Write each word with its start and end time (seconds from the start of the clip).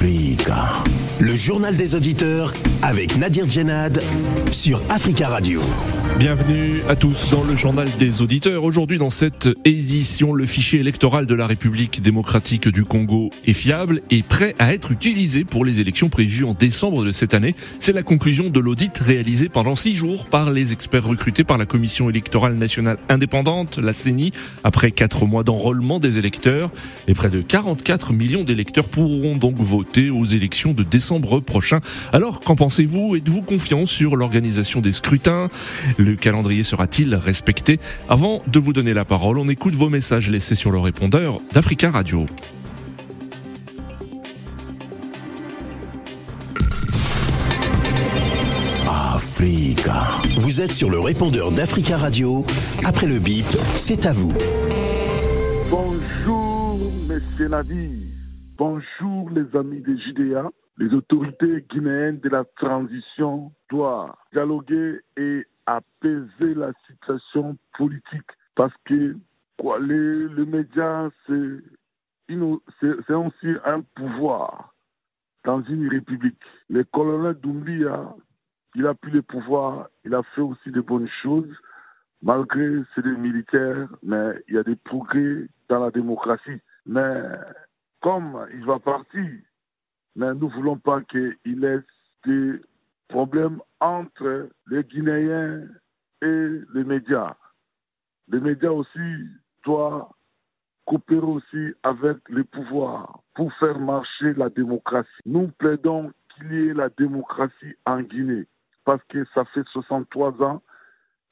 Africa. 0.00 0.97
Le 1.20 1.34
journal 1.34 1.76
des 1.76 1.96
auditeurs 1.96 2.52
avec 2.80 3.16
Nadir 3.16 3.50
Djenad 3.50 4.00
sur 4.52 4.80
Africa 4.88 5.28
Radio. 5.28 5.60
Bienvenue 6.16 6.80
à 6.88 6.94
tous 6.94 7.30
dans 7.30 7.42
le 7.42 7.56
journal 7.56 7.88
des 7.98 8.22
auditeurs. 8.22 8.62
Aujourd'hui 8.62 8.98
dans 8.98 9.10
cette 9.10 9.48
édition, 9.64 10.32
le 10.32 10.46
fichier 10.46 10.78
électoral 10.78 11.26
de 11.26 11.34
la 11.34 11.46
République 11.46 12.00
démocratique 12.02 12.68
du 12.68 12.84
Congo 12.84 13.30
est 13.46 13.52
fiable 13.52 14.00
et 14.10 14.22
prêt 14.22 14.54
à 14.60 14.72
être 14.74 14.92
utilisé 14.92 15.44
pour 15.44 15.64
les 15.64 15.80
élections 15.80 16.08
prévues 16.08 16.44
en 16.44 16.54
décembre 16.54 17.04
de 17.04 17.10
cette 17.10 17.34
année. 17.34 17.56
C'est 17.80 17.92
la 17.92 18.04
conclusion 18.04 18.48
de 18.48 18.60
l'audit 18.60 18.96
réalisé 18.98 19.48
pendant 19.48 19.74
six 19.74 19.96
jours 19.96 20.26
par 20.26 20.50
les 20.50 20.72
experts 20.72 21.04
recrutés 21.04 21.44
par 21.44 21.58
la 21.58 21.66
Commission 21.66 22.08
électorale 22.08 22.54
nationale 22.54 22.98
indépendante, 23.08 23.78
la 23.78 23.92
CENI, 23.92 24.32
après 24.62 24.92
quatre 24.92 25.26
mois 25.26 25.42
d'enrôlement 25.42 25.98
des 25.98 26.18
électeurs. 26.18 26.70
Et 27.08 27.14
près 27.14 27.30
de 27.30 27.42
44 27.42 28.12
millions 28.12 28.44
d'électeurs 28.44 28.88
pourront 28.88 29.36
donc 29.36 29.56
voter 29.56 30.10
aux 30.10 30.24
élections 30.24 30.72
de 30.72 30.84
décembre 30.84 31.07
prochain. 31.46 31.80
Alors, 32.12 32.40
qu'en 32.40 32.56
pensez-vous? 32.56 33.16
Êtes-vous 33.16 33.42
confiant 33.42 33.86
sur 33.86 34.16
l'organisation 34.16 34.80
des 34.80 34.92
scrutins? 34.92 35.48
Le 35.96 36.16
calendrier 36.16 36.62
sera-t-il 36.62 37.14
respecté? 37.14 37.80
Avant 38.08 38.42
de 38.46 38.58
vous 38.58 38.72
donner 38.72 38.94
la 38.94 39.04
parole, 39.04 39.38
on 39.38 39.48
écoute 39.48 39.74
vos 39.74 39.88
messages 39.88 40.30
laissés 40.30 40.54
sur 40.54 40.70
le 40.70 40.78
répondeur 40.78 41.40
d'Africa 41.52 41.90
Radio. 41.90 42.26
Africa. 48.86 50.02
Vous 50.36 50.60
êtes 50.60 50.72
sur 50.72 50.90
le 50.90 50.98
répondeur 50.98 51.52
d'Africa 51.52 51.96
Radio. 51.96 52.44
Après 52.84 53.06
le 53.06 53.18
bip, 53.18 53.46
c'est 53.76 54.04
à 54.06 54.12
vous. 54.12 54.36
Bonjour, 55.70 56.78
messieurs 57.08 57.48
Nadir. 57.48 57.90
Bonjour, 58.58 59.30
les 59.30 59.56
amis 59.56 59.80
de 59.80 59.96
JDA. 59.96 60.50
Les 60.78 60.94
autorités 60.94 61.64
guinéennes 61.68 62.20
de 62.20 62.28
la 62.28 62.44
transition 62.56 63.52
doivent 63.68 64.14
dialoguer 64.32 65.00
et 65.16 65.44
apaiser 65.66 66.54
la 66.54 66.72
situation 66.86 67.58
politique 67.76 68.30
parce 68.54 68.74
que 68.84 69.16
quoi, 69.58 69.80
les, 69.80 70.28
médias, 70.46 71.10
c'est 71.26 73.12
aussi 73.12 73.48
un 73.64 73.80
pouvoir 73.96 74.72
dans 75.44 75.62
une 75.62 75.88
république. 75.88 76.40
Le 76.68 76.84
colonel 76.84 77.34
Doumbia, 77.34 78.14
il 78.76 78.86
a 78.86 78.94
pris 78.94 79.10
le 79.10 79.22
pouvoir, 79.22 79.88
il 80.04 80.14
a 80.14 80.22
fait 80.34 80.42
aussi 80.42 80.70
de 80.70 80.80
bonnes 80.80 81.08
choses, 81.22 81.56
malgré 82.22 82.82
c'est 82.94 83.02
des 83.02 83.16
militaires, 83.16 83.88
mais 84.04 84.42
il 84.46 84.54
y 84.54 84.58
a 84.58 84.62
des 84.62 84.76
progrès 84.76 85.48
dans 85.68 85.80
la 85.80 85.90
démocratie. 85.90 86.60
Mais 86.86 87.22
comme 88.00 88.46
il 88.54 88.64
va 88.64 88.78
partir, 88.78 89.28
mais 90.18 90.34
nous 90.34 90.48
ne 90.48 90.54
voulons 90.54 90.76
pas 90.76 91.00
qu'il 91.02 91.36
laisse 91.44 91.82
des 92.26 92.60
problèmes 93.06 93.60
entre 93.80 94.48
les 94.68 94.82
Guinéens 94.82 95.62
et 96.20 96.48
les 96.74 96.84
médias. 96.84 97.36
Les 98.28 98.40
médias 98.40 98.70
aussi 98.72 98.98
doivent 99.64 100.08
coopérer 100.86 101.24
aussi 101.38 101.72
avec 101.84 102.16
les 102.30 102.42
pouvoirs 102.44 103.20
pour 103.34 103.52
faire 103.54 103.78
marcher 103.78 104.34
la 104.34 104.48
démocratie. 104.50 105.08
Nous 105.24 105.48
plaidons 105.58 106.12
qu'il 106.34 106.52
y 106.52 106.68
ait 106.68 106.74
la 106.74 106.88
démocratie 106.88 107.74
en 107.86 108.00
Guinée 108.02 108.46
parce 108.84 109.02
que 109.04 109.24
ça 109.34 109.44
fait 109.46 109.64
63 109.72 110.42
ans 110.42 110.60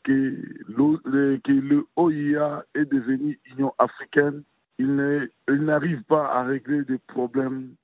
que 0.04 0.12
le, 0.12 1.00
le- 1.10 1.38
que 1.38 1.52
le 1.52 1.84
OIA 1.96 2.64
est 2.76 2.84
devenu 2.84 3.40
Union 3.46 3.74
africaine. 3.78 4.44
Il 4.78 4.94
ne- 4.94 5.28
il 5.48 5.64
n'arrive 5.64 6.02
pas 6.04 6.30
à 6.32 6.44
régler 6.44 6.84
des 6.84 6.98
problèmes 6.98 7.74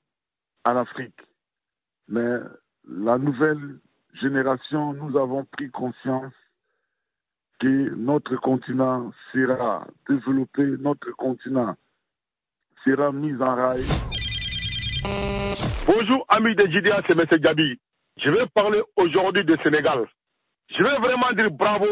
en 0.65 0.77
Afrique. 0.77 1.19
Mais 2.07 2.37
la 2.87 3.17
nouvelle 3.17 3.79
génération, 4.21 4.93
nous 4.93 5.17
avons 5.17 5.45
pris 5.45 5.69
conscience 5.71 6.33
que 7.59 7.95
notre 7.95 8.35
continent 8.37 9.11
sera 9.31 9.87
développé, 10.09 10.63
notre 10.79 11.11
continent 11.11 11.75
sera 12.83 13.11
mis 13.11 13.33
en 13.41 13.55
rail. 13.55 13.83
Bonjour, 15.85 16.25
amis 16.29 16.55
de 16.55 16.65
JDA, 16.69 17.01
c'est 17.07 17.17
M. 17.17 17.39
Gabi. 17.39 17.79
Je 18.17 18.29
vais 18.29 18.45
parler 18.53 18.81
aujourd'hui 18.95 19.43
du 19.45 19.55
Sénégal. 19.63 20.07
Je 20.69 20.83
vais 20.83 20.95
vraiment 20.97 21.31
dire 21.35 21.51
bravo 21.51 21.87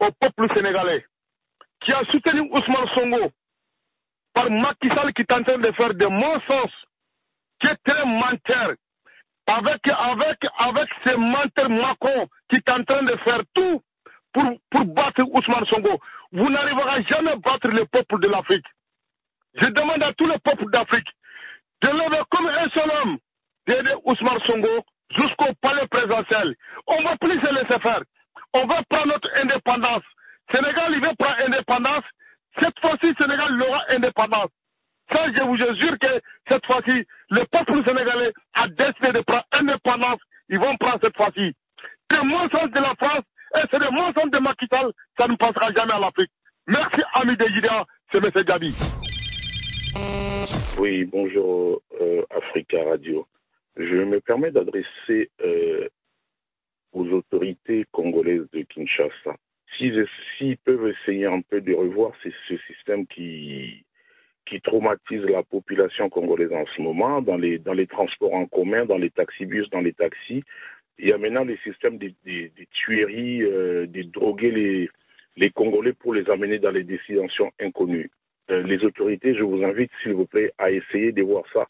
au 0.00 0.06
peuple 0.20 0.46
sénégalais 0.54 1.04
qui 1.80 1.92
a 1.92 2.00
soutenu 2.10 2.40
Ousmane 2.52 2.88
Songo 2.96 3.30
par 4.34 4.50
Macky 4.50 4.88
Sall 4.90 5.12
qui 5.12 5.22
est 5.22 5.32
en 5.32 5.42
train 5.42 5.58
de 5.58 5.72
faire 5.72 5.94
des 5.94 6.08
mensonges, 6.08 6.86
qui 7.60 7.68
est 7.68 7.76
très 7.84 8.04
menteur. 8.04 8.74
Avec, 9.46 9.80
avec, 9.88 10.38
avec 10.58 10.88
ces 11.06 11.16
menteurs 11.16 11.70
Macron 11.70 12.28
qui 12.50 12.56
est 12.56 12.70
en 12.70 12.84
train 12.84 13.02
de 13.02 13.16
faire 13.24 13.40
tout 13.54 13.82
pour, 14.32 14.44
pour 14.70 14.84
battre 14.84 15.22
Ousmane 15.24 15.64
Songo. 15.70 15.98
Vous 16.32 16.50
n'arriverez 16.50 17.02
jamais 17.08 17.30
à 17.30 17.36
battre 17.36 17.68
le 17.68 17.84
peuple 17.86 18.20
de 18.20 18.28
l'Afrique. 18.28 18.66
Je 19.54 19.66
demande 19.68 20.02
à 20.02 20.12
tous 20.12 20.26
les 20.26 20.38
peuples 20.38 20.70
d'Afrique 20.70 21.08
de 21.82 21.88
lever 21.88 22.22
comme 22.30 22.46
un 22.46 22.68
seul 22.74 22.90
homme 23.02 23.18
d'aider 23.66 23.94
Ousmane 24.04 24.38
Songo 24.46 24.84
jusqu'au 25.16 25.52
palais 25.60 25.86
présidentiel. 25.86 26.54
On 26.86 27.02
va 27.02 27.16
plus 27.16 27.34
se 27.36 27.54
laisser 27.54 27.80
faire. 27.80 28.02
On 28.54 28.66
va 28.66 28.82
prendre 28.88 29.08
notre 29.08 29.30
indépendance. 29.42 30.02
Sénégal, 30.52 30.92
il 30.92 31.00
va 31.00 31.14
prendre 31.14 31.36
indépendance. 31.46 32.04
Cette 32.60 32.78
fois-ci, 32.80 33.14
Sénégal 33.18 33.62
aura 33.62 33.82
indépendance. 33.90 34.48
Ça, 35.12 35.24
je 35.34 35.42
vous 35.42 35.54
assure 35.62 35.98
que 35.98 36.20
cette 36.48 36.66
fois-ci, 36.66 37.04
le 37.30 37.40
peuple 37.50 37.86
sénégalais 37.86 38.32
a 38.54 38.68
décidé 38.68 39.12
de 39.12 39.20
prendre 39.22 39.44
indépendance. 39.52 40.20
Ils 40.48 40.58
vont 40.58 40.74
prendre 40.76 40.98
cette 41.02 41.16
fois-ci. 41.16 41.52
C'est 42.10 42.24
mensonge 42.24 42.70
de 42.70 42.80
la 42.80 42.94
France 42.98 43.22
et 43.56 43.60
c'est 43.70 43.80
des 43.80 43.90
mensonges 43.90 44.30
de 44.30 44.38
Macky. 44.38 44.66
Ça 45.18 45.28
ne 45.28 45.36
passera 45.36 45.70
jamais 45.72 45.92
à 45.92 46.00
l'Afrique. 46.00 46.30
Merci, 46.66 47.00
amis 47.14 47.36
de 47.36 47.44
JDA. 47.44 47.84
C'est 48.12 48.24
M. 48.24 48.44
Gabi. 48.44 48.74
Oui, 50.78 51.04
bonjour 51.04 51.82
euh, 52.00 52.22
Africa 52.30 52.82
Radio. 52.84 53.26
Je 53.76 53.96
me 54.04 54.20
permets 54.20 54.50
d'adresser 54.50 55.30
euh, 55.44 55.88
aux 56.92 57.06
autorités 57.08 57.84
congolaises 57.92 58.48
de 58.52 58.62
Kinshasa. 58.62 59.36
S'ils 59.76 60.56
peuvent 60.64 60.88
essayer 60.88 61.26
un 61.26 61.42
peu 61.42 61.60
de 61.60 61.74
revoir 61.74 62.12
ce 62.22 62.56
système 62.66 63.06
qui, 63.06 63.84
qui 64.48 64.60
traumatise 64.60 65.24
la 65.24 65.42
population 65.42 66.08
congolaise 66.08 66.52
en 66.52 66.64
ce 66.74 66.80
moment, 66.80 67.20
dans 67.20 67.36
les, 67.36 67.86
transports 67.86 68.34
en 68.34 68.46
commun, 68.46 68.86
dans 68.86 68.96
les 68.96 69.10
taxibus, 69.10 69.68
dans 69.70 69.80
les 69.80 69.92
taxis. 69.92 70.42
Il 70.98 71.08
y 71.08 71.12
a 71.12 71.18
maintenant 71.18 71.44
les 71.44 71.58
systèmes 71.58 71.98
des, 71.98 72.14
des, 72.24 72.50
des 72.56 72.66
tueries, 72.72 73.42
euh, 73.42 73.86
de 73.86 74.02
droguer 74.02 74.50
les, 75.36 75.50
Congolais 75.50 75.92
pour 75.92 76.14
les 76.14 76.28
amener 76.28 76.58
dans 76.58 76.72
les 76.72 76.82
destinations 76.82 77.52
inconnues. 77.60 78.10
Euh, 78.50 78.62
les 78.64 78.84
autorités, 78.84 79.34
je 79.36 79.42
vous 79.42 79.62
invite, 79.62 79.90
s'il 80.02 80.14
vous 80.14 80.26
plaît, 80.26 80.52
à 80.58 80.70
essayer 80.72 81.12
de 81.12 81.22
voir 81.22 81.44
ça. 81.52 81.68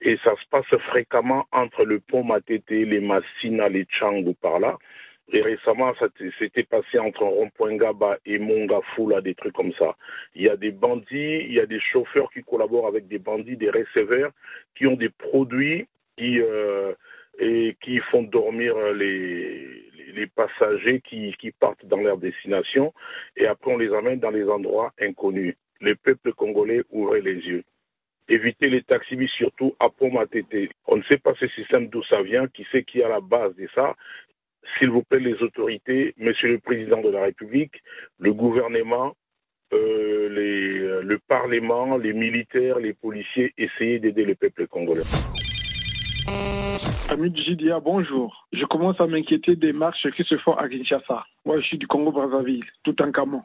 Et 0.00 0.16
ça 0.22 0.34
se 0.36 0.48
passe 0.48 0.80
fréquemment 0.88 1.46
entre 1.50 1.84
le 1.84 1.98
pont 1.98 2.22
Matete, 2.22 2.70
les 2.70 3.00
Massina, 3.00 3.68
les 3.68 3.84
Tchangou 3.86 4.34
par 4.34 4.60
là. 4.60 4.76
Et 5.30 5.42
récemment, 5.42 5.94
ça 5.96 6.08
s'était 6.38 6.62
passé 6.62 6.98
entre 6.98 7.22
Rond-Point 7.22 7.76
et 8.24 8.38
Mongafou, 8.38 9.12
des 9.20 9.34
trucs 9.34 9.52
comme 9.54 9.72
ça. 9.74 9.94
Il 10.34 10.42
y 10.42 10.48
a 10.48 10.56
des 10.56 10.70
bandits, 10.70 11.44
il 11.44 11.52
y 11.52 11.60
a 11.60 11.66
des 11.66 11.80
chauffeurs 11.80 12.30
qui 12.32 12.42
collaborent 12.42 12.86
avec 12.86 13.08
des 13.08 13.18
bandits, 13.18 13.56
des 13.56 13.70
receveurs, 13.70 14.30
qui 14.74 14.86
ont 14.86 14.96
des 14.96 15.10
produits 15.10 15.86
qui, 16.16 16.40
euh, 16.40 16.94
et 17.38 17.76
qui 17.82 17.98
font 18.10 18.22
dormir 18.22 18.74
euh, 18.76 18.94
les, 18.94 19.64
les- 19.96 20.12
les 20.12 20.26
passagers 20.26 21.00
qui, 21.02 21.34
qui 21.38 21.52
partent 21.52 21.84
dans 21.84 21.98
leur 22.00 22.16
destination. 22.16 22.92
Et 23.36 23.46
après, 23.46 23.70
on 23.72 23.76
les 23.76 23.92
amène 23.94 24.18
dans 24.20 24.30
les 24.30 24.48
endroits 24.48 24.92
inconnus. 25.00 25.54
Le 25.80 25.94
peuple 25.94 26.32
congolais 26.32 26.82
ouvrez 26.90 27.20
les 27.20 27.34
yeux. 27.34 27.62
Évitez 28.28 28.68
les 28.68 28.82
taxis, 28.82 29.28
surtout 29.28 29.76
à 29.78 29.88
Pont-Matete. 29.90 30.70
On 30.86 30.96
ne 30.96 31.02
sait 31.04 31.18
pas 31.18 31.34
ce 31.38 31.46
système 31.48 31.88
d'où 31.88 32.02
ça 32.04 32.22
vient, 32.22 32.48
qui 32.48 32.66
c'est 32.72 32.82
qui 32.82 33.00
est 33.00 33.04
à 33.04 33.08
la 33.08 33.20
base 33.20 33.54
de 33.56 33.68
ça. 33.74 33.94
S'il 34.78 34.90
vous 34.90 35.02
plaît, 35.02 35.20
les 35.20 35.42
autorités, 35.42 36.14
Monsieur 36.18 36.48
le 36.48 36.58
Président 36.58 37.00
de 37.00 37.10
la 37.10 37.22
République, 37.22 37.82
le 38.18 38.32
gouvernement, 38.32 39.14
euh, 39.72 41.02
le 41.02 41.18
Parlement, 41.26 41.96
les 41.96 42.12
militaires, 42.12 42.78
les 42.78 42.94
policiers, 42.94 43.52
essayez 43.58 43.98
d'aider 43.98 44.24
le 44.24 44.34
peuple 44.34 44.66
congolais. 44.66 45.02
Ami 47.10 47.30
du 47.30 47.42
JDA, 47.42 47.80
bonjour. 47.80 48.46
Je 48.52 48.64
commence 48.64 49.00
à 49.00 49.06
m'inquiéter 49.06 49.56
des 49.56 49.72
marches 49.72 50.06
qui 50.16 50.24
se 50.24 50.36
font 50.38 50.52
à 50.52 50.68
Kinshasa. 50.68 51.24
Moi, 51.46 51.58
je 51.60 51.66
suis 51.66 51.78
du 51.78 51.86
Congo-Brazzaville, 51.86 52.66
tout 52.84 53.00
en 53.00 53.10
Camon. 53.12 53.42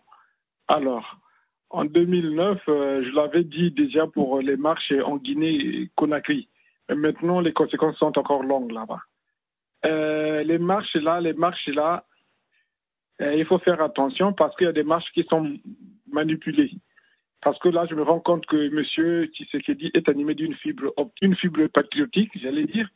Alors, 0.68 1.18
en 1.69 1.86
2009, 1.86 2.62
euh, 2.68 3.04
je 3.04 3.15
l'avais 3.15 3.44
dit 3.44 3.71
déjà 3.71 4.06
pour 4.07 4.39
les 4.39 4.57
marches 4.57 4.94
en 5.06 5.18
Guinée-Conakry. 5.18 6.50
Mais 6.89 6.95
maintenant, 6.95 7.39
les 7.39 7.54
conséquences 7.54 7.98
sont 7.98 8.18
encore 8.18 8.44
longues 8.44 8.71
là-bas. 8.71 9.00
Euh, 9.85 10.44
les 10.44 10.57
marches 10.57 10.95
là, 10.95 11.19
les 11.19 11.33
marches 11.33 11.68
là, 11.68 12.06
euh, 13.21 13.35
il 13.35 13.45
faut 13.45 13.59
faire 13.59 13.81
attention 13.81 14.33
parce 14.33 14.56
qu'il 14.56 14.65
y 14.65 14.69
a 14.69 14.74
des 14.74 14.83
marches 14.83 15.12
qui 15.13 15.24
sont 15.30 15.57
manipulées. 16.12 16.71
Parce 17.41 17.59
que 17.59 17.69
là, 17.69 17.85
je 17.89 17.95
me 17.95 18.03
rends 18.03 18.21
compte 18.21 18.45
que 18.45 18.56
M. 18.56 19.27
Tshisekedi 19.27 19.91
est 19.94 20.07
animé 20.07 20.33
d'une 20.33 20.56
fibre, 20.56 20.94
une 21.21 21.35
fibre 21.35 21.68
patriotique, 21.68 22.31
j'allais 22.35 22.65
dire, 22.65 22.88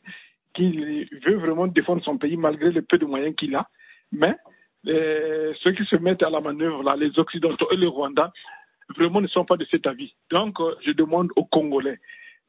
qu'il 0.54 1.06
veut 1.26 1.36
vraiment 1.36 1.66
défendre 1.66 2.02
son 2.02 2.16
pays 2.16 2.36
malgré 2.36 2.70
le 2.72 2.82
peu 2.82 2.96
de 2.96 3.04
moyens 3.04 3.36
qu'il 3.36 3.54
a. 3.54 3.68
Mais 4.10 4.34
euh, 4.86 5.52
ceux 5.62 5.72
qui 5.72 5.84
se 5.84 5.96
mettent 5.96 6.22
à 6.22 6.30
la 6.30 6.40
manœuvre, 6.40 6.82
là, 6.82 6.96
les 6.96 7.18
Occidentaux 7.18 7.70
et 7.70 7.76
les 7.76 7.86
Rwandais, 7.86 8.22
vraiment 8.96 9.20
ne 9.20 9.26
sont 9.28 9.44
pas 9.44 9.58
de 9.58 9.66
cet 9.70 9.86
avis. 9.86 10.14
Donc, 10.30 10.56
je 10.84 10.92
demande 10.92 11.28
aux 11.36 11.44
Congolais, 11.44 11.98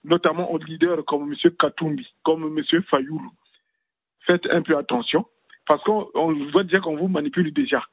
notamment 0.06 0.50
aux 0.52 0.58
leaders 0.58 1.04
comme 1.06 1.34
M. 1.34 1.52
Katumbi, 1.60 2.08
comme 2.24 2.58
M. 2.58 2.82
Fayoulou, 2.90 3.32
faites 4.30 4.48
un 4.52 4.62
peu 4.62 4.78
attention, 4.78 5.26
parce 5.66 5.84
qu'on 5.84 6.08
voit 6.52 6.64
dire 6.64 6.82
qu'on 6.82 6.98
vous 6.98 7.08
manipule 7.08 7.54
déjà. 7.54 7.84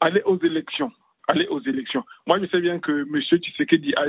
Allez 0.00 0.22
aux 0.22 0.38
élections 0.40 0.92
aller 1.30 1.46
aux 1.46 1.60
élections. 1.60 2.04
Moi, 2.26 2.40
je 2.40 2.46
sais 2.46 2.60
bien 2.60 2.78
que 2.78 2.92
M. 3.02 3.20
Tshisekedi 3.20 3.94
a 3.94 4.06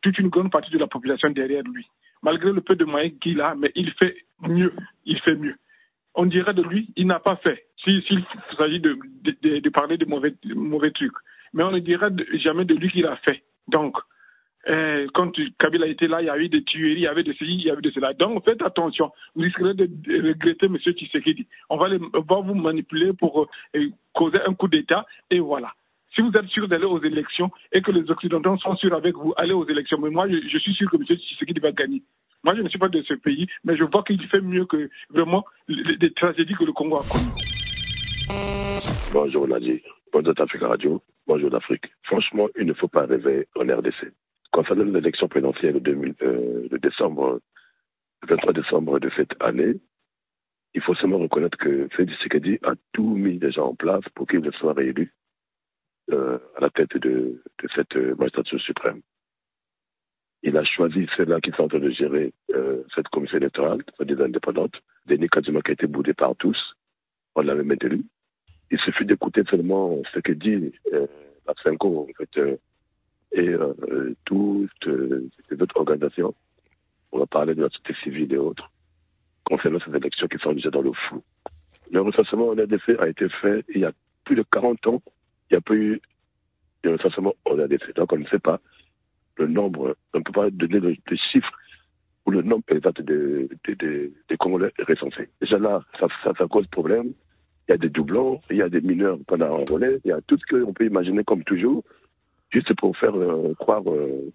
toute 0.00 0.18
une 0.18 0.28
grande 0.28 0.50
partie 0.50 0.70
de 0.70 0.78
la 0.78 0.86
population 0.86 1.30
derrière 1.30 1.62
lui. 1.64 1.86
Malgré 2.22 2.52
le 2.52 2.60
peu 2.60 2.76
de 2.76 2.84
moyens 2.84 3.14
qu'il 3.20 3.40
a, 3.40 3.54
mais 3.54 3.72
il 3.74 3.90
fait 3.92 4.16
mieux. 4.40 4.72
Il 5.04 5.18
fait 5.20 5.34
mieux. 5.34 5.56
On 6.14 6.26
dirait 6.26 6.54
de 6.54 6.62
lui, 6.62 6.90
il 6.96 7.06
n'a 7.06 7.20
pas 7.20 7.36
fait. 7.36 7.66
S'il 7.82 8.02
s'agit 8.56 8.80
de, 8.80 8.98
de, 9.24 9.68
parler 9.70 9.96
de 9.96 10.04
mauvais, 10.04 10.34
mauvais 10.54 10.90
trucs. 10.90 11.12
Mais 11.52 11.62
on 11.62 11.72
ne 11.72 11.78
dirait 11.78 12.10
jamais 12.34 12.64
de 12.64 12.74
lui 12.74 12.90
qu'il 12.90 13.06
a 13.06 13.16
fait. 13.16 13.42
Donc, 13.68 13.96
euh, 14.68 15.06
quand 15.14 15.32
Kabila 15.58 15.86
était 15.86 16.06
là, 16.06 16.22
il 16.22 16.26
y 16.26 16.30
avait 16.30 16.48
des 16.48 16.62
tueries, 16.62 16.94
il 16.94 17.00
y 17.00 17.06
avait 17.06 17.24
de 17.24 17.32
ceci, 17.32 17.54
il 17.54 17.62
y 17.62 17.70
avait 17.70 17.82
de 17.82 17.90
cela. 17.90 18.12
Donc 18.14 18.44
faites 18.44 18.62
attention, 18.62 19.10
vous 19.34 19.42
risquerez 19.42 19.74
de, 19.74 19.88
regretter 20.28 20.66
M. 20.66 20.78
Tshisekedi. 20.78 21.46
On 21.68 21.76
va, 21.76 21.88
va 21.88 22.40
vous 22.40 22.54
manipuler 22.54 23.12
pour 23.12 23.48
euh, 23.74 23.88
causer 24.12 24.38
un 24.46 24.54
coup 24.54 24.68
d'État, 24.68 25.04
et 25.30 25.40
voilà. 25.40 25.72
Si 26.14 26.20
vous 26.20 26.30
êtes 26.36 26.46
sûr 26.48 26.68
d'aller 26.68 26.84
aux 26.84 27.02
élections 27.02 27.50
et 27.72 27.80
que 27.80 27.90
les 27.90 28.10
Occidentaux 28.10 28.56
sont 28.58 28.76
sûrs 28.76 28.94
avec 28.94 29.16
vous, 29.16 29.32
allez 29.36 29.54
aux 29.54 29.66
élections. 29.66 29.98
Mais 29.98 30.10
moi, 30.10 30.28
je, 30.28 30.58
suis 30.58 30.74
sûr 30.74 30.90
que 30.90 30.96
M. 30.96 31.04
Tshisekedi 31.04 31.58
va 31.58 31.72
gagner. 31.72 32.02
Moi, 32.44 32.54
je 32.54 32.60
ne 32.60 32.68
suis 32.68 32.78
pas 32.78 32.88
de 32.88 33.00
ce 33.02 33.14
pays, 33.14 33.46
mais 33.64 33.76
je 33.76 33.84
vois 33.84 34.02
qu'il 34.02 34.22
fait 34.28 34.40
mieux 34.40 34.66
que 34.66 34.90
vraiment 35.10 35.44
les, 35.68 36.12
tragédies 36.12 36.54
que 36.54 36.64
le 36.64 36.72
Congo 36.72 36.96
a 36.96 37.02
connues. 37.02 37.32
Bonjour 39.12 39.48
Nadia, 39.48 39.74
bonjour 40.12 40.34
Africa 40.38 40.68
Radio, 40.68 41.02
bonjour 41.26 41.50
d'Afrique. 41.50 41.84
Franchement, 42.02 42.48
il 42.58 42.66
ne 42.66 42.74
faut 42.74 42.88
pas 42.88 43.06
rêver 43.06 43.46
en 43.56 43.62
RDC. 43.62 44.12
Concernant 44.52 44.84
l'élection 44.84 45.28
présidentielle 45.28 45.80
de, 45.80 46.14
euh, 46.22 46.68
de 46.68 46.76
décembre, 46.76 47.40
le 48.22 48.28
23 48.28 48.52
décembre 48.52 49.00
de 49.00 49.10
cette 49.16 49.34
année, 49.40 49.80
il 50.74 50.82
faut 50.82 50.94
seulement 50.94 51.18
reconnaître 51.18 51.56
que 51.58 51.88
Félix 51.96 52.18
Tshisekedi 52.18 52.58
a 52.62 52.74
tout 52.92 53.14
mis 53.14 53.38
déjà 53.38 53.62
en 53.62 53.74
place 53.74 54.04
pour 54.14 54.26
qu'il 54.26 54.48
soit 54.52 54.74
réélu 54.74 55.12
euh, 56.10 56.38
à 56.56 56.60
la 56.60 56.70
tête 56.70 56.96
de, 56.98 57.42
cette 57.74 57.96
magistrature 57.96 58.60
suprême. 58.60 59.00
Il 60.42 60.56
a 60.56 60.64
choisi 60.64 61.06
ceux-là 61.16 61.40
qui 61.40 61.50
sont 61.52 61.62
en 61.62 61.68
train 61.68 61.78
de 61.78 61.90
gérer 61.90 62.32
euh, 62.54 62.82
cette 62.94 63.08
commission 63.08 63.38
électorale, 63.38 63.82
des 64.00 64.20
indépendante, 64.20 64.74
Denis 65.06 65.28
Kazuma 65.28 65.62
qui 65.62 65.70
a 65.70 65.74
été 65.74 65.86
boudé 65.86 66.12
par 66.12 66.34
tous. 66.36 66.58
On 67.36 67.42
l'avait 67.42 67.62
maintenu. 67.62 68.04
Il 68.70 68.78
suffit 68.80 69.04
d'écouter 69.06 69.44
seulement 69.48 70.02
ce 70.12 70.18
que 70.18 70.32
dit 70.32 70.72
euh, 70.92 71.06
la 71.46 71.54
FENCO, 71.62 72.08
en 72.08 72.12
fait, 72.18 72.58
euh, 73.36 74.10
et 74.10 74.14
toutes 74.24 74.86
les 74.86 75.62
autres 75.62 75.76
organisations. 75.76 76.34
On 77.12 77.18
va 77.18 77.26
parler 77.26 77.54
de 77.54 77.62
la 77.62 77.68
société 77.68 77.94
civile 78.02 78.32
et 78.32 78.38
autres, 78.38 78.70
concernant 79.44 79.78
ces 79.80 79.94
élections 79.94 80.28
qui 80.28 80.38
sont 80.38 80.52
déjà 80.52 80.70
dans 80.70 80.82
le 80.82 80.92
flou. 80.92 81.22
Le 81.90 82.00
recensement 82.00 82.48
en 82.48 82.52
RDC 82.52 82.98
a 82.98 83.08
été 83.08 83.28
fait 83.28 83.64
il 83.74 83.82
y 83.82 83.84
a 83.84 83.92
plus 84.24 84.36
de 84.36 84.44
40 84.50 84.86
ans 84.86 85.02
il 85.52 85.56
n'y 85.56 85.58
a 85.58 85.60
pas 85.60 85.74
eu 85.74 86.00
de 86.82 86.90
recensement 86.90 87.34
on 87.44 87.58
a 87.58 87.68
Donc 87.68 88.12
on 88.12 88.18
ne 88.18 88.26
sait 88.26 88.38
pas 88.38 88.58
le 89.36 89.46
nombre, 89.46 89.96
on 90.14 90.18
ne 90.18 90.22
peut 90.24 90.32
pas 90.32 90.50
donner 90.50 90.80
le, 90.80 90.96
chiffre 91.30 91.50
ou 92.26 92.30
le 92.30 92.42
nombre 92.42 92.64
exact 92.68 93.02
de, 93.02 93.48
de, 93.66 94.12
Congolais 94.38 94.72
recensés. 94.86 95.28
Déjà 95.40 95.58
là, 95.58 95.82
ça, 96.00 96.06
ça, 96.24 96.46
cause 96.48 96.66
problème. 96.68 97.12
Il 97.68 97.72
y 97.72 97.74
a 97.74 97.76
des 97.76 97.88
doublons, 97.88 98.40
il 98.50 98.56
y 98.56 98.62
a 98.62 98.68
des 98.68 98.80
mineurs 98.80 99.18
qu'on 99.28 99.40
a 99.40 99.48
enrôlés, 99.48 100.00
il 100.04 100.08
y 100.08 100.12
a 100.12 100.20
tout 100.26 100.36
ce 100.36 100.44
qu'on 100.46 100.72
peut 100.72 100.86
imaginer 100.86 101.22
comme 101.24 101.44
toujours, 101.44 101.84
juste 102.52 102.74
pour 102.74 102.96
faire 102.96 103.14
euh, 103.16 103.54
croire 103.58 103.82
euh, 103.86 104.30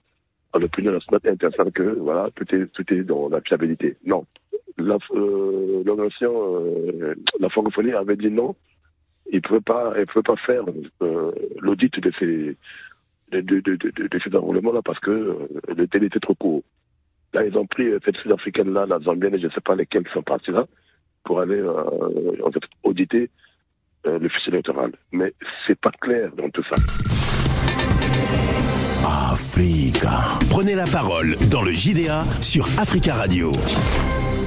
à 0.54 0.60
l'opinion 0.60 0.92
nationale 0.92 1.22
internationale 1.26 1.72
que 1.72 2.00
voilà, 2.00 2.30
tout 2.36 2.56
est, 2.56 2.66
tout 2.74 2.94
est 2.94 3.04
dans 3.04 3.30
la 3.30 3.42
fiabilité. 3.42 3.96
Non. 4.06 4.26
La, 4.78 4.98
euh, 5.12 5.84
la 7.40 7.50
francophonie 7.50 7.94
avait 7.94 8.16
dit 8.16 8.30
non, 8.30 8.56
il 9.32 9.38
ne 9.38 9.42
pouvait 9.42 9.62
pas, 9.62 9.94
pas 10.24 10.36
faire 10.46 10.64
l'audit 11.60 12.00
de 12.00 12.12
ces, 12.20 12.58
de, 13.32 13.42
de, 13.42 13.60
de, 13.60 13.76
de 13.76 14.20
ces 14.24 14.36
enrôlements-là 14.36 14.82
parce 14.84 15.00
que 15.00 15.50
le 15.76 15.88
délai 15.88 16.08
était 16.08 16.20
trop 16.20 16.36
court. 16.36 16.64
Là, 17.34 17.46
ils 17.46 17.58
ont 17.58 17.66
pris 17.66 17.90
cette 18.06 18.18
sud-africaine-là, 18.18 18.86
la 18.86 19.00
zambienne, 19.00 19.38
je 19.38 19.48
ne 19.48 19.52
sais 19.52 19.62
pas 19.62 19.76
lesquels 19.76 20.06
qui 20.06 20.14
sont 20.14 20.24
partis 20.24 20.52
là, 20.52 20.66
pour 21.26 21.42
aller 21.42 21.62
auditer 22.84 23.30
le 24.06 24.30
fichier 24.30 24.54
électoral. 24.54 24.94
Mais 25.12 25.34
c'est 25.66 25.80
pas 25.80 25.92
clair 26.00 26.32
dans 26.36 26.50
tout 26.50 26.64
ça. 26.72 27.17
Africa. 29.32 30.26
Prenez 30.50 30.76
la 30.76 30.86
parole 30.86 31.38
dans 31.50 31.62
le 31.62 31.72
JDA 31.72 32.26
sur 32.42 32.68
Africa 32.78 33.16
Radio. 33.16 33.52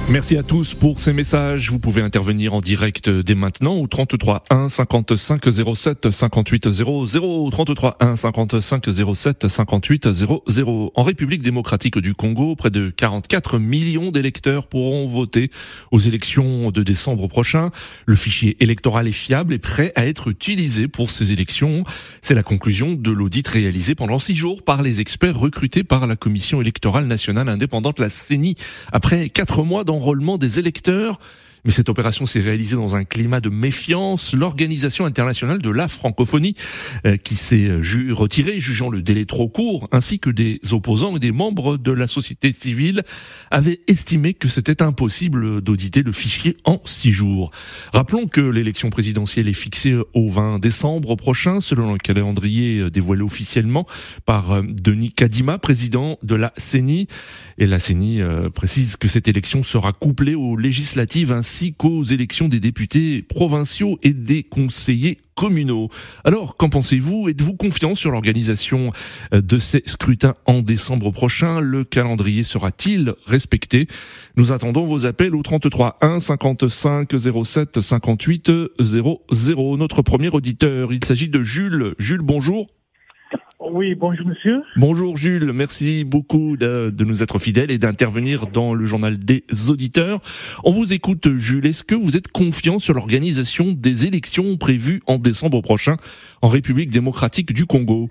Merci 0.09 0.35
à 0.35 0.43
tous 0.43 0.73
pour 0.73 0.99
ces 0.99 1.13
messages. 1.13 1.69
Vous 1.69 1.79
pouvez 1.79 2.01
intervenir 2.01 2.53
en 2.53 2.59
direct 2.59 3.09
dès 3.09 3.35
maintenant 3.35 3.75
au 3.75 3.87
33 3.87 4.43
1 4.49 4.67
55 4.67 5.41
07 5.73 6.11
58 6.11 6.69
00 6.69 7.49
33 7.49 7.97
1 8.01 8.15
55 8.17 8.89
07 9.15 9.47
58 9.47 10.11
00. 10.11 10.91
En 10.95 11.03
République 11.03 11.41
démocratique 11.41 11.97
du 11.99 12.13
Congo, 12.13 12.57
près 12.57 12.71
de 12.71 12.89
44 12.89 13.57
millions 13.57 14.11
d'électeurs 14.11 14.67
pourront 14.67 15.07
voter 15.07 15.49
aux 15.91 15.99
élections 15.99 16.71
de 16.71 16.83
décembre 16.83 17.27
prochain. 17.27 17.69
Le 18.05 18.17
fichier 18.17 18.57
électoral 18.59 19.07
est 19.07 19.13
fiable 19.13 19.53
et 19.53 19.59
prêt 19.59 19.93
à 19.95 20.05
être 20.07 20.27
utilisé 20.27 20.89
pour 20.89 21.09
ces 21.09 21.31
élections. 21.31 21.85
C'est 22.21 22.35
la 22.35 22.43
conclusion 22.43 22.93
de 22.93 23.11
l'audit 23.11 23.47
réalisé 23.47 23.95
pendant 23.95 24.19
six 24.19 24.35
jours 24.35 24.63
par 24.63 24.81
les 24.81 24.99
experts 24.99 25.39
recrutés 25.39 25.85
par 25.85 26.05
la 26.05 26.17
Commission 26.17 26.59
électorale 26.59 27.05
nationale 27.05 27.47
indépendante, 27.47 27.99
la 27.99 28.09
CENI. 28.09 28.55
Après 28.91 29.29
quatre 29.29 29.63
mois 29.63 29.85
d'enrôlement 29.91 30.37
des 30.37 30.57
électeurs, 30.57 31.19
mais 31.63 31.71
cette 31.71 31.89
opération 31.89 32.25
s'est 32.25 32.39
réalisée 32.39 32.75
dans 32.75 32.95
un 32.95 33.03
climat 33.03 33.39
de 33.39 33.49
méfiance. 33.49 34.33
L'Organisation 34.33 35.05
internationale 35.05 35.61
de 35.61 35.69
la 35.69 35.87
francophonie, 35.87 36.55
euh, 37.05 37.17
qui 37.17 37.35
s'est 37.35 37.67
euh, 37.67 38.13
retirée, 38.13 38.59
jugeant 38.59 38.89
le 38.89 39.01
délai 39.01 39.25
trop 39.25 39.49
court, 39.49 39.87
ainsi 39.91 40.19
que 40.19 40.29
des 40.29 40.59
opposants 40.71 41.15
et 41.15 41.19
des 41.19 41.31
membres 41.31 41.77
de 41.77 41.91
la 41.91 42.07
société 42.07 42.51
civile, 42.51 43.03
avait 43.51 43.81
estimé 43.87 44.33
que 44.33 44.47
c'était 44.47 44.81
impossible 44.81 45.61
d'auditer 45.61 46.03
le 46.03 46.11
fichier 46.11 46.55
en 46.65 46.79
six 46.85 47.11
jours. 47.11 47.51
Rappelons 47.93 48.27
que 48.27 48.41
l'élection 48.41 48.89
présidentielle 48.89 49.47
est 49.47 49.53
fixée 49.53 49.95
au 50.13 50.29
20 50.29 50.59
décembre 50.59 51.15
prochain, 51.15 51.61
selon 51.61 51.91
le 51.91 51.97
calendrier 51.97 52.79
euh, 52.79 52.89
dévoilé 52.89 53.21
officiellement 53.21 53.85
par 54.25 54.63
Denis 54.63 55.11
Kadima, 55.11 55.57
président 55.57 56.17
de 56.23 56.35
la 56.35 56.53
CENI. 56.57 57.07
Et 57.57 57.67
la 57.67 57.79
CENI 57.79 58.21
précise 58.53 58.97
que 58.97 59.07
cette 59.07 59.27
élection 59.27 59.63
sera 59.63 59.93
couplée 59.93 60.35
aux 60.35 60.57
législatives 60.57 61.31
qu'aux 61.77 62.03
élections 62.03 62.47
des 62.47 62.59
députés 62.59 63.21
provinciaux 63.21 63.99
et 64.03 64.13
des 64.13 64.43
conseillers 64.43 65.19
communaux. 65.35 65.89
Alors, 66.23 66.55
qu'en 66.55 66.69
pensez-vous? 66.69 67.29
Êtes-vous 67.29 67.53
confiant 67.55 67.95
sur 67.95 68.11
l'organisation 68.11 68.91
euh, 69.33 69.41
de 69.41 69.57
ces 69.57 69.81
scrutins 69.85 70.35
en 70.45 70.61
décembre 70.61 71.11
prochain? 71.11 71.59
Le 71.59 71.83
calendrier 71.83 72.43
sera-t-il 72.43 73.13
respecté? 73.25 73.87
Nous 74.37 74.51
attendons 74.51 74.85
vos 74.85 75.05
appels 75.05 75.35
au 75.35 75.41
33 75.41 75.97
1 76.01 76.19
55 76.19 77.09
07 77.43 77.81
58 77.81 78.51
00. 78.79 79.77
Notre 79.77 80.01
premier 80.01 80.29
auditeur, 80.29 80.93
il 80.93 81.03
s'agit 81.03 81.29
de 81.29 81.41
Jules. 81.41 81.95
Jules, 81.97 82.21
bonjour. 82.21 82.67
Oui, 83.69 83.93
bonjour 83.93 84.25
monsieur. 84.25 84.63
Bonjour 84.75 85.15
Jules, 85.15 85.51
merci 85.53 86.03
beaucoup 86.03 86.57
de, 86.57 86.91
nous 87.03 87.21
être 87.21 87.37
fidèles 87.37 87.69
et 87.69 87.77
d'intervenir 87.77 88.47
dans 88.47 88.73
le 88.73 88.85
journal 88.85 89.19
des 89.19 89.43
auditeurs. 89.69 90.19
On 90.63 90.71
vous 90.71 90.93
écoute 90.93 91.37
Jules, 91.37 91.67
est-ce 91.67 91.83
que 91.83 91.93
vous 91.93 92.17
êtes 92.17 92.27
confiant 92.29 92.79
sur 92.79 92.95
l'organisation 92.95 93.65
des 93.71 94.07
élections 94.07 94.57
prévues 94.57 95.01
en 95.05 95.19
décembre 95.19 95.61
prochain 95.61 95.97
en 96.41 96.47
République 96.47 96.89
démocratique 96.89 97.53
du 97.53 97.67
Congo? 97.67 98.09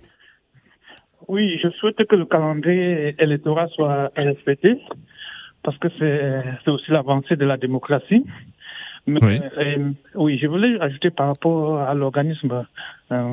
Oui, 1.26 1.58
je 1.60 1.68
souhaite 1.70 1.96
que 2.06 2.14
le 2.14 2.26
calendrier 2.26 3.16
électoral 3.18 3.68
soit 3.74 4.12
respecté 4.14 4.76
parce 5.64 5.76
que 5.78 5.88
c'est 5.98 6.70
aussi 6.70 6.92
l'avancée 6.92 7.34
de 7.34 7.44
la 7.44 7.56
démocratie 7.56 8.24
oui. 9.06 9.40
Euh, 9.58 9.90
oui, 10.14 10.38
je 10.38 10.46
voulais 10.46 10.80
ajouter 10.80 11.10
par 11.10 11.28
rapport 11.28 11.80
à 11.80 11.94
l'organisme. 11.94 12.66
Euh, 13.12 13.24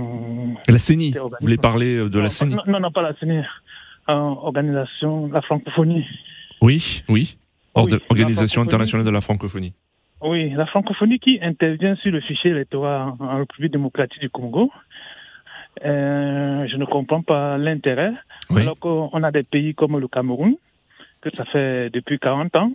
la 0.67 0.77
CENI. 0.77 1.12
Vous 1.12 1.29
voulez 1.41 1.57
parler 1.57 1.97
euh, 1.97 2.09
de 2.09 2.19
la 2.19 2.29
CENI? 2.29 2.55
non, 2.67 2.79
non, 2.79 2.91
pas 2.91 3.01
la 3.01 3.13
CENI. 3.19 3.41
Organisation, 4.07 5.27
la 5.27 5.41
francophonie. 5.41 6.05
Oui, 6.62 7.03
oui. 7.09 7.38
organisation 7.75 8.62
internationale 8.62 9.05
de 9.05 9.12
la 9.12 9.21
francophonie. 9.21 9.74
Oui, 10.21 10.50
la 10.51 10.65
francophonie 10.65 11.19
qui 11.19 11.39
intervient 11.41 11.95
sur 11.97 12.12
le 12.12 12.21
fichier 12.21 12.51
électoral 12.51 13.13
en 13.19 13.38
République 13.39 13.74
démocratique 13.74 14.21
du 14.21 14.29
Congo. 14.29 14.71
Euh, 15.86 16.67
je 16.67 16.75
ne 16.77 16.86
comprends 16.86 17.21
pas 17.21 17.57
l'intérêt. 17.57 18.13
Alors 18.55 18.79
qu'on 18.79 19.24
a 19.24 19.31
des 19.31 19.43
pays 19.43 19.75
comme 19.75 20.00
le 20.00 20.07
Cameroun, 20.07 20.55
que 21.29 21.38
ça 21.38 21.46
fait 21.46 21.89
depuis 21.89 22.19
40 22.19 22.55
ans, 22.55 22.72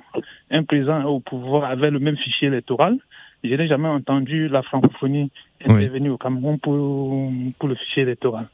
un 0.51 0.65
président 0.65 1.05
au 1.05 1.21
pouvoir 1.21 1.65
avait 1.65 1.91
le 1.91 1.99
même 1.99 2.17
fichier 2.17 2.49
électoral. 2.49 2.97
Je 3.45 3.55
n'ai 3.55 3.67
jamais 3.67 3.89
entendu 3.89 4.49
la 4.49 4.63
francophonie 4.63 5.31
intervenir 5.65 6.13
au 6.13 6.19
Cameroun 6.19 6.59
pour, 6.59 7.33
pour 7.59 7.69
le 7.69 7.75
fichier 7.75 8.03
électoral. 8.03 8.47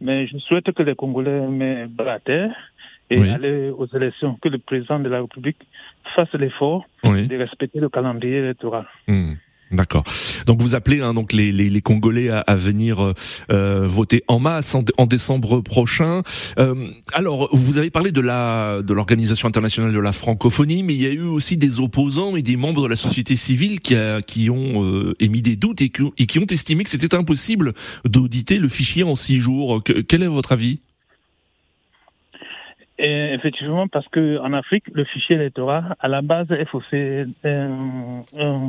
Mais 0.00 0.26
je 0.26 0.38
souhaite 0.38 0.70
que 0.72 0.82
les 0.82 0.94
Congolais 0.94 1.46
mettent 1.48 1.90
bras 1.90 2.18
terre 2.20 2.54
et 3.08 3.30
aller 3.30 3.70
aux 3.70 3.86
élections, 3.86 4.36
que 4.42 4.48
le 4.48 4.58
président 4.58 4.98
de 4.98 5.08
la 5.08 5.20
République 5.20 5.58
fasse 6.14 6.32
l'effort 6.34 6.84
de 7.04 7.36
respecter 7.36 7.80
le 7.80 7.88
calendrier 7.88 8.38
électoral. 8.38 8.86
Hmm. 9.06 9.34
D'accord. 9.72 10.04
Donc 10.46 10.62
vous 10.62 10.76
appelez 10.76 11.00
hein, 11.00 11.12
donc 11.12 11.32
les, 11.32 11.50
les, 11.50 11.68
les 11.68 11.80
Congolais 11.80 12.28
à, 12.28 12.38
à 12.38 12.54
venir 12.54 13.02
euh, 13.02 13.14
euh 13.50 13.84
voter 13.86 14.22
en 14.28 14.38
masse 14.38 14.74
en, 14.76 14.84
en 14.96 15.06
décembre 15.06 15.60
prochain. 15.60 16.22
Euh, 16.58 16.74
alors 17.12 17.48
vous 17.52 17.76
avez 17.76 17.90
parlé 17.90 18.12
de 18.12 18.20
la 18.20 18.80
de 18.82 18.94
l'organisation 18.94 19.48
internationale 19.48 19.92
de 19.92 19.98
la 19.98 20.12
francophonie, 20.12 20.84
mais 20.84 20.94
il 20.94 21.02
y 21.02 21.06
a 21.06 21.10
eu 21.10 21.22
aussi 21.22 21.56
des 21.56 21.80
opposants 21.80 22.36
et 22.36 22.42
des 22.42 22.56
membres 22.56 22.84
de 22.84 22.88
la 22.88 22.96
société 22.96 23.34
civile 23.34 23.80
qui, 23.80 23.96
a, 23.96 24.20
qui 24.22 24.50
ont 24.50 24.84
euh, 24.84 25.14
émis 25.18 25.42
des 25.42 25.56
doutes 25.56 25.82
et 25.82 25.88
qui, 25.88 26.02
et 26.16 26.26
qui, 26.26 26.38
ont 26.38 26.46
estimé 26.46 26.84
que 26.84 26.90
c'était 26.90 27.16
impossible 27.16 27.72
d'auditer 28.04 28.58
le 28.58 28.68
fichier 28.68 29.02
en 29.02 29.16
six 29.16 29.40
jours. 29.40 29.82
quel 29.82 30.22
est 30.22 30.28
votre 30.28 30.52
avis? 30.52 30.78
Effectivement, 32.98 33.86
parce 33.88 34.08
que 34.08 34.38
en 34.38 34.52
Afrique, 34.54 34.84
le 34.92 35.04
fichier 35.04 35.36
électoral, 35.36 35.94
à 36.00 36.08
la 36.08 36.22
base, 36.22 36.50
est 36.50 36.64
faussé 36.64 37.26
euh, 37.44 37.68
euh, 38.38 38.68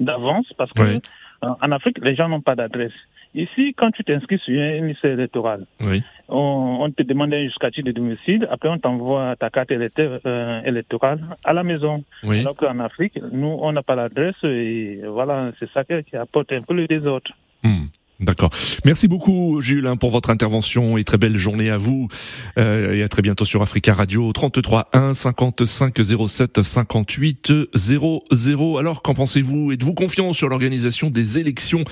d'avance, 0.00 0.46
parce 0.56 0.72
que 0.72 0.82
euh, 0.82 0.98
en 1.40 1.72
Afrique, 1.72 1.98
les 2.02 2.14
gens 2.14 2.28
n'ont 2.28 2.40
pas 2.40 2.54
d'adresse. 2.56 2.92
Ici, 3.34 3.74
quand 3.76 3.90
tu 3.90 4.04
t'inscris 4.04 4.38
sur 4.38 4.58
un 4.58 4.86
liste 4.86 5.04
électoral, 5.04 5.66
oui. 5.80 6.02
on, 6.28 6.78
on, 6.80 6.90
te 6.90 7.02
demande 7.02 7.32
un 7.34 7.42
justificatif 7.42 7.84
de 7.84 7.92
domicile, 7.92 8.48
après 8.50 8.70
on 8.70 8.78
t'envoie 8.78 9.36
ta 9.36 9.50
carte 9.50 9.70
électorale 9.70 11.20
à 11.44 11.52
la 11.52 11.62
maison. 11.62 12.04
Oui. 12.24 12.40
Alors 12.40 12.56
qu'en 12.56 12.78
Afrique, 12.78 13.20
nous, 13.32 13.58
on 13.60 13.72
n'a 13.72 13.82
pas 13.82 13.96
l'adresse 13.96 14.42
et 14.44 15.02
voilà, 15.06 15.52
c'est 15.60 15.70
ça 15.72 15.84
qui 15.84 16.16
apporte 16.16 16.52
un 16.52 16.62
peu 16.62 16.74
le 16.74 16.86
désordre. 16.86 17.30
Hmm. 17.62 17.86
D'accord. 18.20 18.50
Merci 18.84 19.06
beaucoup 19.06 19.60
Jules 19.60 19.86
hein, 19.86 19.96
pour 19.96 20.10
votre 20.10 20.30
intervention 20.30 20.98
et 20.98 21.04
très 21.04 21.18
belle 21.18 21.36
journée 21.36 21.70
à 21.70 21.76
vous. 21.76 22.08
Euh, 22.58 22.94
et 22.94 23.04
à 23.04 23.08
très 23.08 23.22
bientôt 23.22 23.44
sur 23.44 23.62
Africa 23.62 23.94
Radio 23.94 24.32
33 24.32 24.88
1 24.92 25.14
55 25.14 25.94
07 26.26 26.62
58 26.62 27.52
00. 27.76 28.78
Alors 28.78 29.02
qu'en 29.02 29.14
pensez-vous? 29.14 29.70
Êtes-vous 29.70 29.94
confiant 29.94 30.32
sur 30.32 30.48
l'organisation 30.48 31.10
des 31.10 31.38
élections 31.38 31.84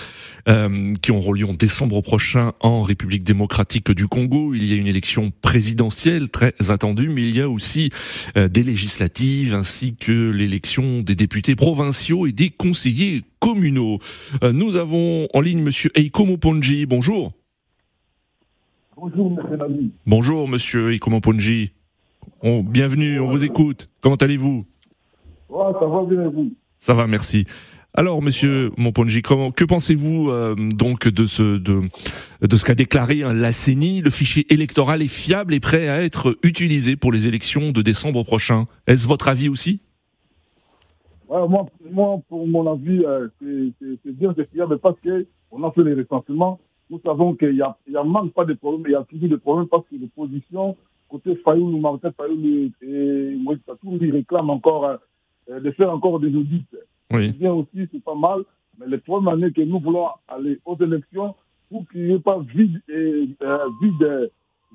euh, 0.49 0.93
qui 1.01 1.13
auront 1.13 1.33
lieu 1.33 1.47
en 1.47 1.55
décembre 1.55 2.01
prochain 2.01 2.55
en 2.59 2.83
République 2.83 3.23
démocratique 3.23 3.93
du 3.93 4.09
Congo? 4.09 4.53
Il 4.53 4.65
y 4.65 4.73
a 4.73 4.77
une 4.77 4.89
élection 4.89 5.33
présidentielle 5.43 6.29
très 6.29 6.55
attendue, 6.69 7.09
mais 7.09 7.23
il 7.23 7.37
y 7.37 7.41
a 7.41 7.49
aussi 7.49 7.91
euh, 8.37 8.49
des 8.49 8.65
législatives 8.65 9.55
ainsi 9.55 9.95
que 9.95 10.31
l'élection 10.31 11.03
des 11.03 11.15
députés 11.15 11.55
provinciaux 11.55 12.27
et 12.27 12.33
des 12.33 12.51
conseillers 12.51 13.23
communaux. 13.47 14.01
Euh, 14.43 14.53
nous 14.53 14.77
avons 14.77 15.29
en 15.33 15.41
ligne 15.41 15.63
Monsieur 15.63 15.93
Eiko 15.95 16.25
Moponji. 16.25 16.85
Bonjour. 16.85 17.31
Bonjour, 18.97 19.31
Monsieur 19.31 19.57
Nami. 19.57 19.93
Bonjour, 20.05 20.49
Monsieur 20.49 20.93
Eiko 20.93 21.11
Moponji. 21.11 21.71
Oh, 22.43 22.65
bienvenue, 22.65 23.21
on 23.21 23.27
vous 23.27 23.45
écoute. 23.45 23.89
Comment 24.01 24.17
allez-vous? 24.17 24.67
Ouais, 25.49 25.73
Ça 25.79 25.87
va 25.87 26.05
bien, 26.05 26.29
vous? 26.29 26.55
Ça 26.81 26.95
va, 26.95 27.07
merci. 27.07 27.45
Alors, 27.95 28.21
Monsieur 28.21 28.73
Moponji, 28.77 29.23
comment, 29.23 29.53
que 29.53 29.65
pensez-vous 29.65 30.29
euh, 30.31 30.57
donc 30.57 31.07
de 31.07 31.25
ce 31.25 31.57
de, 31.57 31.83
de 32.43 32.57
ce 32.57 32.65
qu'a 32.65 32.75
déclaré 32.75 33.23
hein, 33.23 33.33
la 33.33 33.53
CENI 33.53 34.01
Le 34.01 34.11
fichier 34.11 34.53
électoral 34.53 35.03
est 35.03 35.09
fiable 35.09 35.55
et 35.55 35.61
prêt 35.61 35.89
à 35.89 36.03
être 36.03 36.37
utilisé 36.43 36.97
pour 36.97 37.13
les 37.13 37.29
élections 37.29 37.71
de 37.71 37.81
décembre 37.81 38.25
prochain. 38.25 38.65
Est-ce 38.89 39.07
votre 39.07 39.29
avis 39.29 39.49
aussi? 39.49 39.83
Ouais, 41.29 41.49
moi, 41.49 41.67
moi, 41.91 42.21
pour 42.29 42.47
mon 42.47 42.71
avis, 42.71 43.05
euh, 43.05 43.29
c'est 43.41 44.13
bien, 44.13 44.33
c'est 44.37 44.49
fiable 44.51 44.79
parce 44.79 44.97
qu'on 45.01 45.65
a 45.65 45.73
fait 45.73 45.83
les 45.83 45.95
recensements. 45.95 46.61
Nous 46.89 47.01
savons 47.05 47.35
qu'il 47.35 47.57
y 47.57 47.63
a, 47.63 47.77
il 47.87 47.95
y 47.95 47.97
a 47.97 48.05
manque 48.05 48.33
pas 48.33 48.45
de 48.45 48.55
problèmes, 48.55 48.85
il 48.87 48.93
y 48.93 48.95
a 48.95 49.03
toujours 49.03 49.29
des 49.29 49.39
problèmes 49.39 49.67
parce 49.67 49.85
que 49.89 49.97
les 49.97 50.07
positions, 50.07 50.77
côté 51.09 51.35
Fayoul, 51.37 51.81
Martin 51.81 52.13
Fayoul 52.13 52.71
et 52.81 53.37
Moïse 53.37 53.59
Tatour, 53.67 53.99
ils 54.01 54.13
réclament 54.13 54.51
encore 54.51 54.85
euh, 55.51 55.61
de 55.61 55.71
faire 55.73 55.91
encore 55.93 56.21
des 56.21 56.35
audits. 56.35 56.65
Oui. 57.11 57.27
C'est 57.27 57.39
bien 57.39 57.53
aussi, 57.53 57.89
c'est 57.93 58.03
pas 58.03 58.15
mal. 58.15 58.43
Mais 58.79 58.87
le 58.87 58.99
problème 58.99 59.43
est 59.43 59.53
que 59.53 59.63
nous 59.63 59.81
voulons 59.81 60.09
aller 60.29 60.61
aux 60.65 60.77
élections 60.77 61.35
pour 61.71 61.89
qu'il 61.89 62.07
n'y 62.07 62.13
ait 62.13 62.21
pas 62.21 62.39
vide, 62.39 62.81
et, 62.89 63.25
euh, 63.43 63.59
vide, 63.83 64.31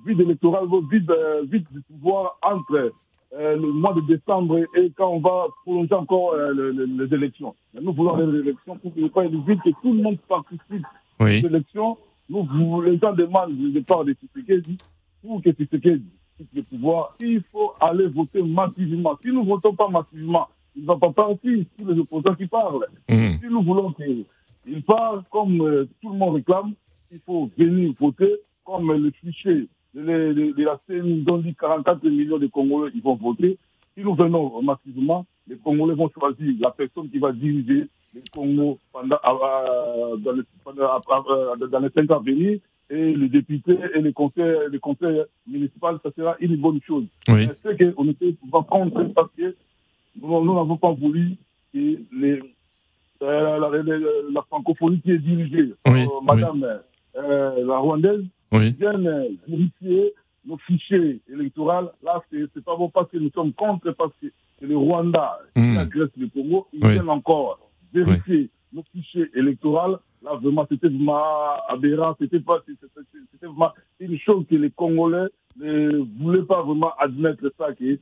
vide 0.06 0.20
électoral, 0.20 0.66
vide, 0.92 1.12
euh, 1.12 1.44
vide 1.50 1.66
du 1.72 1.82
pouvoir 1.82 2.38
entre 2.42 2.92
euh, 3.34 3.56
le 3.56 3.72
mois 3.72 3.94
de 3.94 4.02
décembre 4.02 4.60
et 4.76 4.92
quand 4.98 5.10
on 5.10 5.20
va 5.20 5.48
prolonger 5.64 5.94
encore 5.94 6.34
euh, 6.34 6.52
le, 6.54 6.72
le, 6.72 6.86
les 6.86 7.16
élections. 7.16 7.56
Nous 7.80 7.94
voulons 7.94 8.18
les 8.18 8.40
élections 8.40 8.78
pour 8.78 8.94
qu'il 8.94 9.04
vide, 9.04 9.60
que 9.64 9.70
tout 9.82 9.94
le 9.94 10.02
monde 10.02 10.18
participe 10.28 10.86
oui. 11.20 11.42
aux 11.42 11.48
élections. 11.48 11.98
Nous, 12.30 12.44
vous, 12.44 12.82
les 12.82 12.98
gens 12.98 13.14
demandent 13.14 13.58
le 13.58 13.72
départ 13.72 14.04
de 14.04 14.14
Tshisekedi 14.14 14.78
pour 15.22 15.42
que 15.42 15.50
Tshisekedi 15.52 16.06
quitte 16.38 16.50
le 16.54 16.64
pouvoir. 16.64 17.16
Il 17.22 17.42
faut 17.52 17.74
aller 17.80 18.08
voter 18.08 18.42
massivement. 18.42 19.18
Si 19.22 19.30
nous 19.30 19.44
ne 19.44 19.48
votons 19.48 19.76
pas 19.76 19.88
massivement, 19.88 20.50
il 20.76 20.82
ne 20.82 20.88
va 20.88 20.98
pas 20.98 21.12
partir. 21.12 21.66
Tous 21.78 21.86
les 21.86 22.00
opposants 22.00 22.36
qui 22.36 22.48
parlent. 22.48 22.86
Mmh. 23.10 23.38
Si 23.42 23.48
nous 23.50 23.64
voulons 23.64 23.94
qu'il 23.94 24.84
parle 24.84 25.24
comme 25.32 25.62
euh, 25.62 25.88
tout 26.02 26.12
le 26.12 26.18
monde 26.18 26.36
réclame, 26.36 26.74
il 27.12 27.20
faut 27.20 27.50
venir 27.58 27.94
voter 28.00 28.36
comme 28.66 28.92
le 28.92 29.12
fichier 29.12 29.68
de 29.94 30.64
la 30.64 30.80
CNI, 30.88 31.24
ils 31.26 31.30
ont 31.30 31.38
dit 31.38 31.56
44 31.56 32.04
millions 32.04 32.38
de 32.38 32.48
Congolais 32.48 32.92
ils 32.96 33.02
vont 33.02 33.16
voter. 33.16 33.58
Si 33.96 34.04
nous 34.04 34.16
venons 34.16 34.62
massivement, 34.62 35.26
les 35.48 35.58
Congolais 35.58 35.96
vont 35.96 36.10
choisir 36.10 36.54
la 36.60 36.72
personne 36.72 37.10
qui 37.10 37.20
va 37.20 37.32
diriger 37.32 37.88
le 38.14 38.22
Congo 38.34 38.78
pendant, 38.92 39.18
euh, 39.26 40.18
dans, 40.18 40.32
les, 40.34 40.44
pendant, 40.64 41.02
euh, 41.30 41.56
dans 41.56 41.80
les 41.80 41.90
cinq 41.90 42.12
ans 42.12 42.18
à 42.18 42.20
venir. 42.20 42.60
Et 42.90 43.14
les 43.14 43.30
députés 43.30 43.78
et 43.96 44.02
les 44.02 44.12
conseils, 44.12 44.54
les 44.70 44.80
conseils 44.80 45.24
municipaux, 45.48 45.98
ça 46.04 46.12
sera 46.14 46.36
une 46.42 46.58
bonne 46.58 46.82
chose. 46.86 47.06
Oui. 47.30 47.48
C'est 47.64 47.96
qu'on 47.96 48.04
va 48.52 48.64
prendre 48.64 48.92
ce 49.02 49.14
papier. 49.14 49.52
Nous 50.22 50.54
n'avons 50.54 50.76
pas 50.76 50.92
voulu 50.92 51.38
que 51.74 51.78
les, 51.78 52.42
euh, 53.22 53.60
la, 53.60 53.70
la, 53.70 53.98
la, 54.34 54.42
francophonie 54.42 55.00
qui 55.00 55.12
est 55.12 55.20
dirigée 55.20 55.74
oui. 55.88 56.06
par 56.06 56.36
Madame 56.36 56.82
oui. 57.16 57.64
la 57.66 57.78
Rwandaise 57.78 58.26
oui. 58.52 58.72
viennent 58.72 59.38
vérifier 59.48 60.14
nos 60.46 60.58
fichiers 60.58 61.22
électoraux. 61.32 61.92
Là, 62.04 62.22
c'est 62.32 62.64
pas 62.64 62.76
bon 62.76 62.90
parce 62.90 63.10
que 63.10 63.18
nous 63.18 63.32
sommes 63.32 63.54
contre, 63.54 63.92
parce 63.92 64.14
que 64.22 64.28
le 64.62 64.78
Rwanda 64.78 65.40
qui 65.56 65.62
mmh. 65.62 65.78
agresse 65.78 66.10
le 66.18 66.28
Congo. 66.28 66.68
Ils 66.74 66.86
oui. 66.86 66.94
viennent 66.94 67.10
encore 67.10 67.60
vérifier 67.94 68.48
nos 68.74 68.84
fichiers 68.92 69.30
électoraux. 69.34 69.98
Là, 70.24 70.36
vraiment, 70.36 70.66
c'était 70.70 70.88
vraiment 70.88 71.24
aberrant. 71.68 72.16
C'était 72.20 72.40
pas, 72.40 72.62
c'était 72.68 73.48
vraiment 73.48 73.72
une 74.00 74.20
chose 74.20 74.46
que 74.50 74.56
les 74.56 74.70
Congolais 74.72 75.28
ne 75.58 75.98
voulaient 76.20 76.44
pas 76.44 76.62
vraiment 76.62 76.94
admettre 76.98 77.52
ça, 77.58 77.74
que 77.74 78.00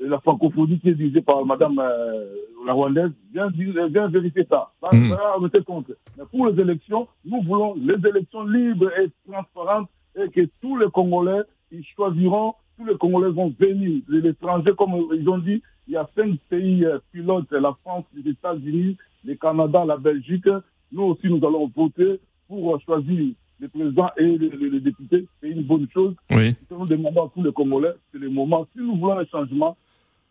la 0.00 0.18
francophonie 0.20 0.78
qui 0.80 0.88
est 0.88 0.94
dirigée 0.94 1.22
par 1.22 1.44
Madame 1.46 1.78
euh, 1.78 2.26
la 2.66 2.72
Rwandaise 2.72 3.10
vient, 3.32 3.48
vient 3.48 4.08
vérifier 4.08 4.46
ça. 4.48 4.70
Là, 4.82 4.88
Mmh. 4.92 5.16
on 5.38 5.46
était 5.46 5.62
contre. 5.62 5.92
Mais 6.16 6.24
pour 6.30 6.46
les 6.48 6.60
élections, 6.60 7.08
nous 7.24 7.42
voulons 7.42 7.74
les 7.76 7.96
élections 8.08 8.44
libres 8.44 8.90
et 8.98 9.10
transparentes 9.30 9.88
et 10.16 10.28
que 10.28 10.48
tous 10.60 10.76
les 10.76 10.90
Congolais, 10.90 11.42
ils 11.70 11.84
choisiront, 11.96 12.54
tous 12.78 12.84
les 12.84 12.96
Congolais 12.96 13.30
vont 13.30 13.54
venir. 13.58 14.02
L'étranger, 14.08 14.72
comme 14.76 14.94
ils 15.14 15.28
ont 15.28 15.38
dit, 15.38 15.62
il 15.88 15.94
y 15.94 15.96
a 15.96 16.08
cinq 16.16 16.38
pays 16.48 16.84
euh, 16.84 16.98
pilotes, 17.12 17.50
la 17.52 17.74
France, 17.82 18.04
les 18.14 18.30
États-Unis, 18.30 18.96
le 19.24 19.34
Canada, 19.34 19.84
la 19.84 19.96
Belgique. 19.96 20.48
Nous 20.92 21.02
aussi, 21.02 21.28
nous 21.28 21.44
allons 21.46 21.70
voter 21.74 22.20
pour 22.48 22.80
choisir 22.82 23.32
les 23.62 23.68
présidents 23.68 24.10
et 24.18 24.24
les, 24.36 24.50
les, 24.50 24.70
les 24.70 24.80
députés. 24.80 25.24
C'est 25.40 25.48
une 25.48 25.62
bonne 25.62 25.86
chose. 25.94 26.14
Oui. 26.30 26.54
Nous 26.70 26.86
demandons 26.86 27.26
à 27.26 27.30
tous 27.34 27.42
les 27.44 27.52
Congolais, 27.52 27.92
c'est 28.12 28.18
le 28.18 28.28
moment, 28.28 28.66
si 28.74 28.82
nous 28.82 28.96
voulons 28.96 29.18
un 29.18 29.24
changement, 29.26 29.76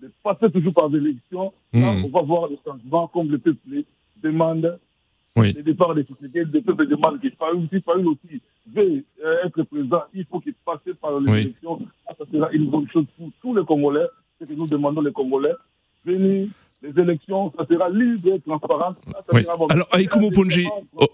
de 0.01 0.11
passer 0.23 0.49
toujours 0.51 0.73
par 0.73 0.89
des 0.89 0.97
élections, 0.97 1.53
Mmh. 1.73 1.83
on 2.03 2.09
va 2.09 2.21
voir 2.21 2.49
des 2.49 2.59
changements 2.65 3.07
comme 3.07 3.29
le 3.31 3.37
peuple 3.37 3.59
demande 4.21 4.77
Oui. 5.37 5.53
le 5.53 5.63
départ 5.63 5.95
des 5.95 6.03
sociétés, 6.03 6.43
le 6.43 6.61
peuple 6.61 6.85
demande 6.85 7.21
qu'il 7.21 7.31
faille 7.31 7.53
aussi, 7.55 7.81
faille 7.81 8.03
aussi 8.03 8.41
veut 8.75 9.05
euh, 9.23 9.45
être 9.45 9.63
président, 9.63 10.01
il 10.13 10.25
faut 10.25 10.41
qu'il 10.41 10.53
passe 10.65 10.81
par 10.99 11.17
les 11.21 11.31
Oui. 11.31 11.55
ça 12.17 12.25
sera 12.29 12.51
une 12.51 12.65
bonne 12.69 12.89
chose 12.89 13.05
pour 13.17 13.29
tous 13.41 13.55
les 13.55 13.63
Congolais. 13.63 14.05
Ce 14.41 14.45
que 14.45 14.53
nous 14.53 14.67
demandons 14.67 14.99
les 15.01 15.13
Congolais, 15.13 15.53
venir, 16.03 16.49
les 16.81 16.99
élections, 17.01 17.53
ça 17.57 17.65
sera 17.71 17.89
libre 17.89 18.33
et 18.33 18.39
transparent. 18.41 18.95
Oui. 19.31 19.45
bon. 19.57 19.67
Alors, 19.67 19.87
Aïkomo 19.91 20.29
Ponji, 20.31 20.67
oh. 20.97 21.05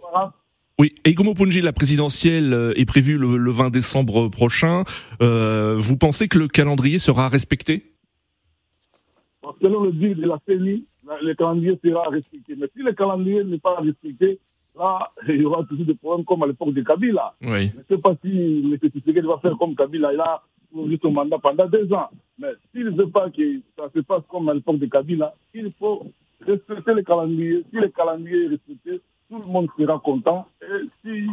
Oui, 0.79 0.93
et 1.05 1.15
Ponji, 1.15 1.61
la 1.61 1.73
présidentielle 1.73 2.53
euh, 2.53 2.73
est 2.75 2.85
prévue 2.85 3.17
le, 3.17 3.37
le 3.37 3.51
20 3.51 3.71
décembre 3.71 4.27
prochain. 4.29 4.83
Euh, 5.23 5.75
vous 5.75 5.97
pensez 5.97 6.27
que 6.27 6.37
le 6.37 6.47
calendrier 6.47 6.99
sera 6.99 7.29
respecté? 7.29 7.93
Selon 9.59 9.85
le 9.85 9.91
dire 9.91 10.15
de 10.15 10.25
la 10.27 10.37
CENI, 10.45 10.85
le 11.23 11.33
calendrier 11.33 11.79
sera 11.83 12.07
respecté. 12.09 12.55
Mais 12.55 12.67
si 12.75 12.83
le 12.83 12.93
calendrier 12.93 13.43
n'est 13.43 13.57
pas 13.57 13.79
respecté, 13.79 14.39
là, 14.77 15.11
il 15.27 15.41
y 15.41 15.45
aura 15.45 15.63
toujours 15.63 15.85
des 15.85 15.95
problèmes 15.95 16.25
comme 16.25 16.43
à 16.43 16.47
l'époque 16.47 16.73
de 16.73 16.81
Kabila. 16.81 17.33
Oui. 17.41 17.71
Je 17.73 17.77
ne 17.77 17.83
sais 17.89 17.97
pas 17.97 18.15
si 18.23 18.29
M. 18.29 18.77
Tshisekedi 18.77 19.25
va 19.25 19.39
faire 19.39 19.57
comme 19.57 19.75
Kabila. 19.75 20.13
Il 20.13 20.19
a 20.19 20.43
pourvu 20.71 20.99
son 21.01 21.11
mandat 21.11 21.39
pendant 21.39 21.67
deux 21.67 21.91
ans. 21.91 22.09
Mais 22.37 22.49
s'il 22.71 22.85
ne 22.85 22.91
veut 22.91 23.09
pas 23.09 23.31
que 23.31 23.61
ça 23.75 23.89
se 23.95 24.01
passe 24.01 24.21
comme 24.29 24.47
à 24.49 24.53
l'époque 24.53 24.77
de 24.77 24.85
Kabila, 24.85 25.33
il 25.55 25.71
faut 25.79 26.05
respecter 26.45 26.93
le 26.93 27.01
calendrier. 27.01 27.63
Si 27.71 27.77
le 27.77 27.87
calendrier 27.87 28.45
est 28.45 28.49
respecté, 28.49 29.01
tout 29.29 29.39
le 29.39 29.47
monde 29.47 29.67
sera 29.77 29.99
content. 29.99 30.47
Et 30.61 30.87
si 31.03 31.27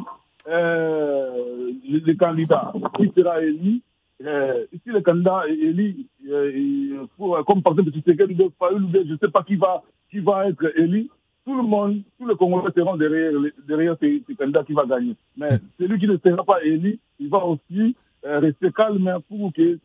euh, 0.48 1.72
le, 1.88 2.14
candidat 2.14 2.72
qui 2.96 3.10
sera 3.16 3.42
élu, 3.42 3.80
euh, 4.24 4.66
si 4.72 4.90
le 4.90 5.00
candidat 5.00 5.42
est 5.48 5.54
élu, 5.54 6.06
euh, 6.28 7.06
pour, 7.16 7.42
comme 7.44 7.62
par 7.62 7.72
exemple 7.72 7.92
Tshisekedi 7.92 8.36
Fayoul, 8.58 8.88
je 8.92 9.12
ne 9.12 9.18
sais 9.18 9.28
pas 9.28 9.42
qui 9.42 9.56
va, 9.56 9.82
qui 10.10 10.18
va 10.20 10.48
être 10.48 10.78
élu, 10.78 11.08
tout 11.44 11.56
le 11.56 11.62
monde, 11.62 12.00
tous 12.18 12.26
les 12.26 12.36
Congolais 12.36 12.72
seront 12.74 12.96
derrière, 12.96 13.32
derrière 13.66 13.96
ce, 14.00 14.20
ce 14.26 14.32
candidat 14.34 14.64
qui 14.64 14.72
va 14.72 14.86
gagner. 14.86 15.14
Mais 15.36 15.50
celui 15.78 15.98
qui 15.98 16.08
ne 16.08 16.16
sera 16.16 16.44
pas 16.44 16.62
élu, 16.64 16.98
il 17.20 17.28
va 17.28 17.44
aussi 17.44 17.94
rester 18.22 18.72
calme 18.72 19.18
pour 19.28 19.52
que 19.52 19.78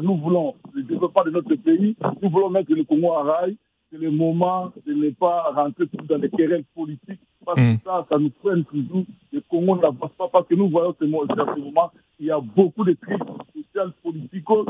nous 0.00 0.16
voulons 0.16 0.54
le 0.74 0.82
développement 0.82 1.24
de 1.24 1.30
notre 1.30 1.54
pays, 1.56 1.96
nous 2.22 2.30
voulons 2.30 2.50
mettre 2.50 2.72
le 2.72 2.84
Congo 2.84 3.12
à 3.12 3.22
rail. 3.22 3.56
C'est 3.90 3.98
le 3.98 4.10
moment 4.10 4.72
de 4.86 4.92
ne 4.92 5.10
pas 5.10 5.52
rentrer 5.54 5.84
dans 6.08 6.18
des 6.18 6.30
querelles 6.30 6.64
politiques 6.74 7.20
parce 7.44 7.60
que 7.60 7.76
ça, 7.84 8.04
ça 8.08 8.18
nous 8.18 8.32
freine 8.42 8.64
toujours. 8.64 9.04
Le 9.32 9.40
Congo 9.48 9.76
n'avance 9.76 10.10
pas 10.18 10.28
parce 10.28 10.48
que 10.48 10.54
nous 10.56 10.68
voyons 10.68 10.94
ce 10.98 11.04
moment, 11.04 11.26
ce 11.28 11.60
moment 11.60 11.92
il 12.18 12.26
y 12.26 12.30
a 12.30 12.40
beaucoup 12.40 12.84
de 12.84 12.94
crises 12.94 13.18
sociales, 13.54 13.92
politico, 14.02 14.66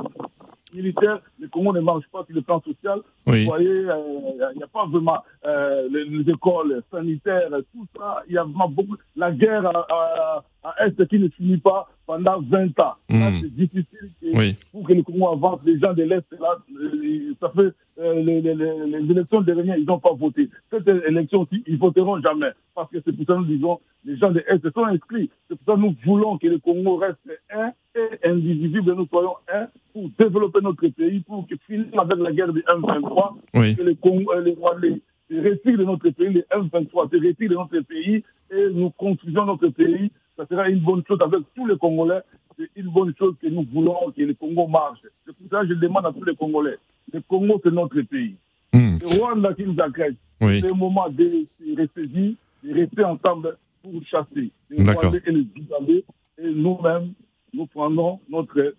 militaires. 0.75 1.21
Le 1.39 1.49
Congo 1.49 1.73
ne 1.73 1.81
marche 1.81 2.07
pas 2.13 2.25
sur 2.25 2.35
le 2.35 2.43
plan 2.43 2.61
social. 2.61 3.01
Oui. 3.27 3.45
Vous 3.45 3.51
voyez, 3.51 3.69
euh, 3.69 4.51
il 4.53 4.59
n'y 4.59 4.63
a 4.63 4.67
pas 4.67 4.87
vraiment 4.87 5.23
euh, 5.45 5.89
les, 5.91 6.05
les 6.05 6.31
écoles 6.31 6.83
sanitaires, 6.91 7.51
tout 7.73 7.87
ça. 7.97 8.23
Il 8.29 8.35
y 8.35 8.39
a 8.39 8.43
vraiment 8.43 8.69
beaucoup. 8.69 8.97
La 9.15 9.33
guerre 9.33 9.67
à, 9.67 10.45
à, 10.67 10.83
à 10.83 10.87
Est 10.87 11.07
qui 11.09 11.19
ne 11.19 11.29
finit 11.29 11.59
pas 11.59 11.89
pendant 12.07 12.41
20 12.41 12.79
ans. 12.81 12.95
Là, 13.09 13.31
Mm. 13.31 13.41
c'est 13.41 13.55
difficile. 13.55 14.11
Oui. 14.35 14.55
Pour 14.73 14.87
que 14.87 14.93
le 14.93 15.03
Congo 15.03 15.29
avance, 15.33 15.61
les 15.65 15.79
gens 15.79 15.93
de 15.93 16.03
l'Est, 16.03 16.25
là, 16.41 16.57
euh, 16.81 17.35
ça 17.41 17.51
fait 17.55 17.73
euh, 17.99 18.15
les, 18.23 18.41
les, 18.43 18.55
les, 18.55 19.11
élections 19.11 19.41
dernières, 19.41 19.77
ils 19.77 19.87
n'ont 19.87 19.99
pas 19.99 20.13
voté. 20.13 20.49
Cette 20.71 20.87
élection 20.89 21.43
aussi, 21.43 21.63
ils 21.67 21.79
voteront 21.79 22.21
jamais. 22.21 22.51
Parce 22.75 22.91
que 22.91 22.99
c'est 23.05 23.13
pour 23.13 23.27
ça 23.27 23.35
que 23.35 23.39
nous 23.41 23.45
disons, 23.47 23.81
les 24.05 24.17
gens 24.17 24.31
de 24.31 24.43
l'Est 24.49 24.71
sont 24.73 24.85
inscrits. 24.85 25.31
C'est 25.49 25.57
pour 25.57 25.75
ça 25.75 25.81
que 25.81 25.87
nous 25.87 25.95
voulons 26.05 26.39
que 26.39 26.47
le 26.47 26.59
Congo 26.59 26.97
reste 26.97 27.19
un 27.55 27.73
et 27.95 28.29
indivisible. 28.29 28.93
Nous 28.95 29.07
soyons 29.07 29.35
un 29.53 29.67
pour 29.93 30.09
développer 30.19 30.61
notre 30.63 30.87
pays, 30.89 31.21
pour 31.21 31.47
que 31.49 31.55
finir 31.67 31.87
avec 31.99 32.19
la 32.19 32.33
guerre 32.33 32.53
du 32.53 32.61
M23, 32.61 33.35
Oui. 33.55 33.75
que 33.77 33.83
le 33.83 33.95
Congo, 33.95 34.33
euh, 34.33 34.43
les 34.43 34.55
Rwandais 34.55 35.01
se 35.31 35.35
retirent 35.37 35.79
de 35.79 35.85
notre 35.85 36.11
pays, 36.11 36.33
les 36.35 36.45
M23 36.53 37.11
se 37.11 37.17
retirent 37.17 37.51
de 37.51 37.55
notre 37.55 37.81
pays 37.81 38.23
et 38.53 38.69
nous 38.73 38.91
construisons 38.91 39.45
notre 39.47 39.69
pays. 39.69 40.11
Ça 40.37 40.47
sera 40.47 40.69
une 40.69 40.81
bonne 40.81 41.03
chose 41.07 41.19
avec 41.21 41.41
tous 41.55 41.67
les 41.67 41.77
Congolais. 41.79 42.21
C'est 42.59 42.69
une 42.77 42.89
bonne 42.89 43.15
chose 43.19 43.35
que 43.41 43.49
nous 43.49 43.67
voulons 43.73 44.11
que 44.17 44.23
le 44.23 44.35
Congo 44.35 44.67
marche. 44.67 45.01
C'est 45.27 45.35
pour 45.37 45.49
ça 45.51 45.63
que 45.63 45.69
je 45.69 45.75
demande 45.75 46.07
à 46.07 46.13
tous 46.13 46.25
les 46.25 46.35
Congolais. 46.37 46.77
Le 47.13 47.21
Congo, 47.23 47.61
c'est 47.63 47.73
notre 47.73 48.01
pays. 48.03 48.35
Mm. 48.73 48.97
C'est 48.99 49.19
Rwanda 49.21 49.55
qui 49.55 49.65
nous 49.65 49.81
agresse. 49.81 50.15
Oui. 50.41 50.61
C'est 50.61 50.69
le 50.69 50.75
moment 50.75 51.09
de 51.09 51.47
se 51.59 51.81
ressaisir, 51.81 52.35
de 52.65 52.75
rester 52.75 53.05
ensemble 53.05 53.57
pour 53.83 53.93
chasser 54.07 54.51
les. 54.71 54.85
Rwandais 54.85 55.23
et 55.27 55.31
les 55.33 55.47
Ougandais. 55.59 56.05
Et 56.39 56.51
nous-mêmes, 56.51 57.13
nous 57.55 57.67
prenons 57.67 58.21
notre 58.29 58.75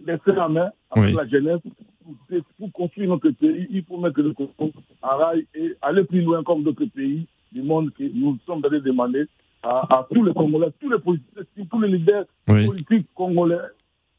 destin 0.00 0.36
en 0.38 0.48
main 0.50 0.70
avec 0.90 1.10
Oui. 1.10 1.12
la 1.16 1.26
jeunesse 1.26 1.60
pour, 2.02 2.38
pour 2.58 2.72
construire 2.72 3.08
notre 3.10 3.30
pays. 3.30 3.66
Il 3.70 3.84
faut 3.84 3.98
mettre 3.98 4.20
le 4.20 4.32
Congo 4.32 4.72
à 5.02 5.16
rail 5.16 5.46
et 5.54 5.74
aller 5.80 6.04
plus 6.04 6.20
loin 6.22 6.42
comme 6.42 6.62
d'autres 6.62 6.84
pays 6.86 7.26
du 7.52 7.62
monde 7.62 7.92
que 7.92 8.04
nous 8.04 8.38
sommes 8.46 8.64
allés 8.64 8.80
demander 8.80 9.26
à, 9.62 9.98
à 9.98 10.06
tous 10.12 10.24
les 10.24 10.32
Congolais, 10.34 10.68
tous 10.80 10.90
les 10.90 10.98
politiciens, 10.98 11.42
tous 11.70 11.80
les 11.80 11.88
leaders 11.88 12.24
Oui. 12.48 12.66
politiques 12.66 13.06
congolais. 13.14 13.58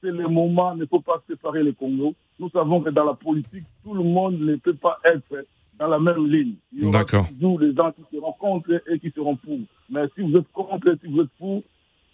C'est 0.02 0.12
le 0.12 0.28
moment, 0.28 0.74
il 0.74 0.80
ne 0.80 0.86
faut 0.86 1.00
pas 1.00 1.22
séparer 1.30 1.64
le 1.64 1.72
Congo. 1.72 2.14
Nous 2.40 2.50
savons 2.50 2.82
que 2.82 2.90
dans 2.90 3.06
la 3.06 3.14
politique, 3.14 3.64
tout 3.84 3.94
le 3.94 4.04
monde 4.04 4.40
ne 4.40 4.56
peut 4.56 4.74
pas 4.74 4.98
être 5.06 5.46
dans 5.80 5.88
la 5.88 6.00
même 6.00 6.28
ligne. 6.28 6.56
Il 6.74 6.84
y 6.84 6.86
aura 6.86 7.06
toujours 7.06 7.60
des 7.60 7.74
gens 7.74 7.92
qui 7.92 8.02
seront 8.14 8.34
contre 8.34 8.82
et 8.90 9.00
qui 9.00 9.12
seront 9.12 9.36
pour. 9.38 9.60
Mais 9.90 10.04
si 10.16 10.22
vous 10.22 10.38
êtes 10.38 10.52
contre 10.52 10.90
et 10.90 10.98
si 11.02 11.08
vous 11.08 11.22
êtes 11.22 11.30
pour, 11.40 11.64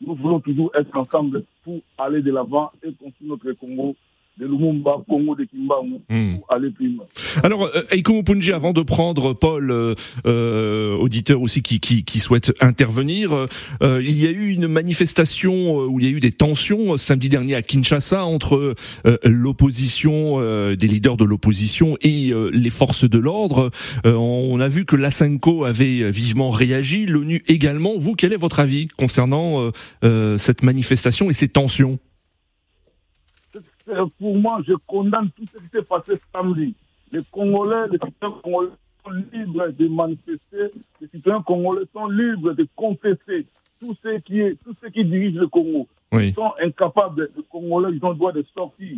nous 0.02 0.16
voulons 0.16 0.40
toujours 0.40 0.72
être 0.76 0.96
ensemble 0.96 1.44
pour 1.64 1.80
aller 1.98 2.22
de 2.22 2.32
l'avant 2.32 2.72
et 2.84 2.94
construire 2.94 3.32
notre 3.32 3.52
Congo 3.54 3.96
de 4.40 4.46
Lumumba, 4.46 5.04
Congo 5.08 5.36
de 5.36 5.44
Kimbangu, 5.44 6.00
pour 6.08 6.46
aller 6.50 6.70
plus 6.72 6.96
loin. 6.96 7.06
Alors, 7.44 7.70
Eiko 7.92 8.14
Mpunji, 8.14 8.54
avant 8.54 8.72
de 8.72 8.82
prendre 8.82 9.34
Paul, 9.34 9.70
euh, 9.70 9.96
euh, 10.26 10.96
auditeur 10.96 11.42
aussi 11.42 11.62
qui, 11.62 11.80
qui, 11.80 12.06
qui 12.06 12.20
souhaite 12.20 12.54
intervenir, 12.62 13.48
euh, 13.82 14.02
il 14.02 14.18
y 14.18 14.28
a 14.28 14.32
eu 14.32 14.50
une 14.50 14.68
manifestation 14.68 15.82
euh, 15.82 15.88
où 15.88 16.00
il 16.00 16.06
y 16.06 16.10
a 16.10 16.12
eu 16.12 16.22
des 16.22 16.32
tensions 16.32 16.94
euh, 16.94 16.98
samedi 16.98 17.28
dernier 17.28 17.56
à 17.56 17.62
Kinshasa 17.62 18.24
entre 18.24 18.76
euh, 19.06 19.18
l'opposition, 19.26 20.36
euh, 20.38 20.76
des 20.76 20.88
leaders 20.88 21.18
de 21.18 21.26
l'opposition 21.26 21.98
et 22.02 22.32
les 22.52 22.70
forces 22.70 23.10
de 23.10 23.18
l'ordre. 23.18 23.72
Euh, 24.06 24.14
on 24.14 24.60
a 24.60 24.68
vu 24.68 24.86
que 24.86 24.96
l'Asenco 24.96 25.66
avait 25.66 26.10
vivement 26.12 26.50
réagi, 26.50 27.06
l'ONU 27.06 27.44
également. 27.48 27.98
Vous, 27.98 28.16
quel 28.16 28.32
est 28.34 28.38
votre 28.38 28.60
avis 28.60 28.88
concernant 28.88 29.72
cette 30.38 30.64
manifestation 30.64 31.30
et 31.30 31.34
ces 31.34 31.48
tensions? 31.48 32.00
Pour 34.20 34.36
moi, 34.38 34.62
je 34.68 34.74
condamne 34.88 35.30
tout 35.36 35.46
ce 35.52 35.58
qui 35.60 35.68
s'est 35.74 35.84
passé 35.84 36.14
samedi. 36.34 36.74
Les 37.12 37.22
Congolais, 37.32 37.88
les 37.92 37.98
citoyens 37.98 38.36
congolais 38.44 38.70
sont 39.04 39.12
libres 39.34 39.68
de 39.70 39.88
manifester, 39.88 40.72
les 41.02 41.08
citoyens 41.08 41.42
congolais 41.42 41.86
sont 41.94 42.08
libres 42.08 42.54
de 42.54 42.68
contester 42.76 43.46
tout 43.80 43.96
ce 44.04 44.20
qui 44.20 44.42
est, 44.42 44.56
tout 44.64 44.76
ce 44.82 44.88
qui 44.90 45.04
dirige 45.06 45.36
le 45.36 45.48
Congo. 45.48 45.88
Oui. 46.12 46.28
Ils 46.30 46.34
sont 46.36 46.52
incapables, 46.62 47.30
les 47.36 47.44
Congolais, 47.50 47.96
ils 47.96 48.04
ont 48.06 48.10
le 48.10 48.16
droit 48.16 48.32
de 48.32 48.44
sortir 48.58 48.96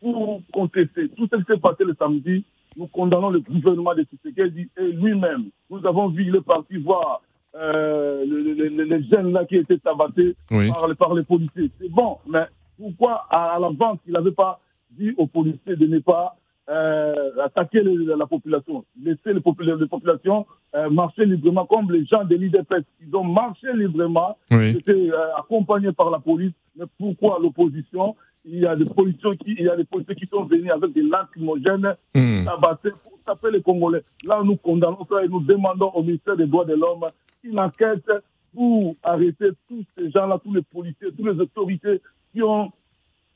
pour 0.00 0.40
contester 0.52 1.08
tout 1.10 1.26
ce 1.32 1.36
qui 1.36 1.44
s'est 1.44 1.58
passé 1.60 1.84
le 1.84 1.94
samedi. 1.98 2.44
Nous 2.76 2.86
condamnons 2.88 3.30
le 3.30 3.40
gouvernement 3.40 3.94
de 3.94 4.02
Tshisekedi 4.04 4.68
et 4.76 4.92
lui-même. 4.92 5.46
Nous 5.70 5.86
avons 5.86 6.08
vu, 6.08 6.34
est 6.36 6.40
parti 6.42 6.76
voir 6.76 7.22
euh, 7.54 8.22
le- 8.26 8.42
le- 8.52 8.68
le- 8.68 8.84
les 8.84 9.02
jeunes 9.04 9.32
là 9.32 9.46
qui 9.46 9.56
étaient 9.56 9.78
tabattés 9.78 10.36
Oui. 10.50 10.68
par, 10.70 10.86
les- 10.88 10.94
par 10.94 11.14
les 11.14 11.22
policiers. 11.22 11.70
C'est 11.80 11.88
bon, 11.88 12.18
mais 12.28 12.44
pourquoi 12.78 13.26
à, 13.30 13.58
l'avance 13.60 13.98
il 14.06 14.12
n'avait 14.12 14.32
pas 14.32 14.60
dit 14.90 15.12
aux 15.16 15.26
policiers 15.26 15.76
de 15.76 15.86
ne 15.86 15.98
pas 15.98 16.36
euh, 16.68 17.14
attaquer 17.44 17.80
la 17.82 18.26
population, 18.26 18.84
laisser 19.00 19.32
les, 19.32 19.40
popula- 19.40 19.78
les 19.78 19.86
populations 19.86 20.46
euh, 20.74 20.90
marcher 20.90 21.24
librement 21.24 21.64
comme 21.64 21.90
les 21.92 22.04
gens 22.06 22.24
de 22.24 22.34
l'IDPS. 22.34 22.84
Ils 23.06 23.14
ont 23.14 23.22
marché 23.24 23.72
librement, 23.72 24.36
Oui. 24.50 24.72
c'était 24.72 24.92
euh, 25.12 25.36
accompagné 25.36 25.92
par 25.92 26.10
la 26.10 26.18
police. 26.18 26.52
Mais 26.76 26.84
pourquoi 26.98 27.38
l'opposition? 27.40 28.16
Il 28.44 28.58
y, 28.60 28.66
a 28.66 28.76
des 28.76 28.84
policiers 28.84 29.36
qui, 29.38 29.52
il 29.58 29.64
y 29.64 29.68
a 29.68 29.76
des 29.76 29.84
policiers 29.84 30.14
qui 30.14 30.26
sont 30.26 30.44
venus 30.44 30.70
avec 30.70 30.92
des 30.92 31.02
lacrymogènes 31.02 31.94
Mm. 32.14 32.44
tabasser 32.44 32.90
pour 33.02 33.18
taper 33.24 33.50
les 33.52 33.62
Congolais. 33.62 34.02
Là, 34.24 34.40
nous 34.44 34.56
condamnons 34.56 35.04
ça 35.08 35.24
et 35.24 35.28
nous 35.28 35.40
demandons 35.40 35.90
au 35.94 36.02
ministère 36.02 36.36
des 36.36 36.46
droits 36.46 36.64
de 36.64 36.74
l'homme 36.74 37.04
une 37.44 37.58
enquête 37.58 38.08
pour 38.54 38.94
arrêter 39.02 39.50
tous 39.68 39.84
ces 39.96 40.10
gens-là, 40.10 40.38
tous 40.42 40.54
les 40.54 40.62
policiers, 40.62 41.08
toutes 41.16 41.26
les 41.26 41.40
autorités 41.40 42.00
qui 42.36 42.42
ont 42.42 42.70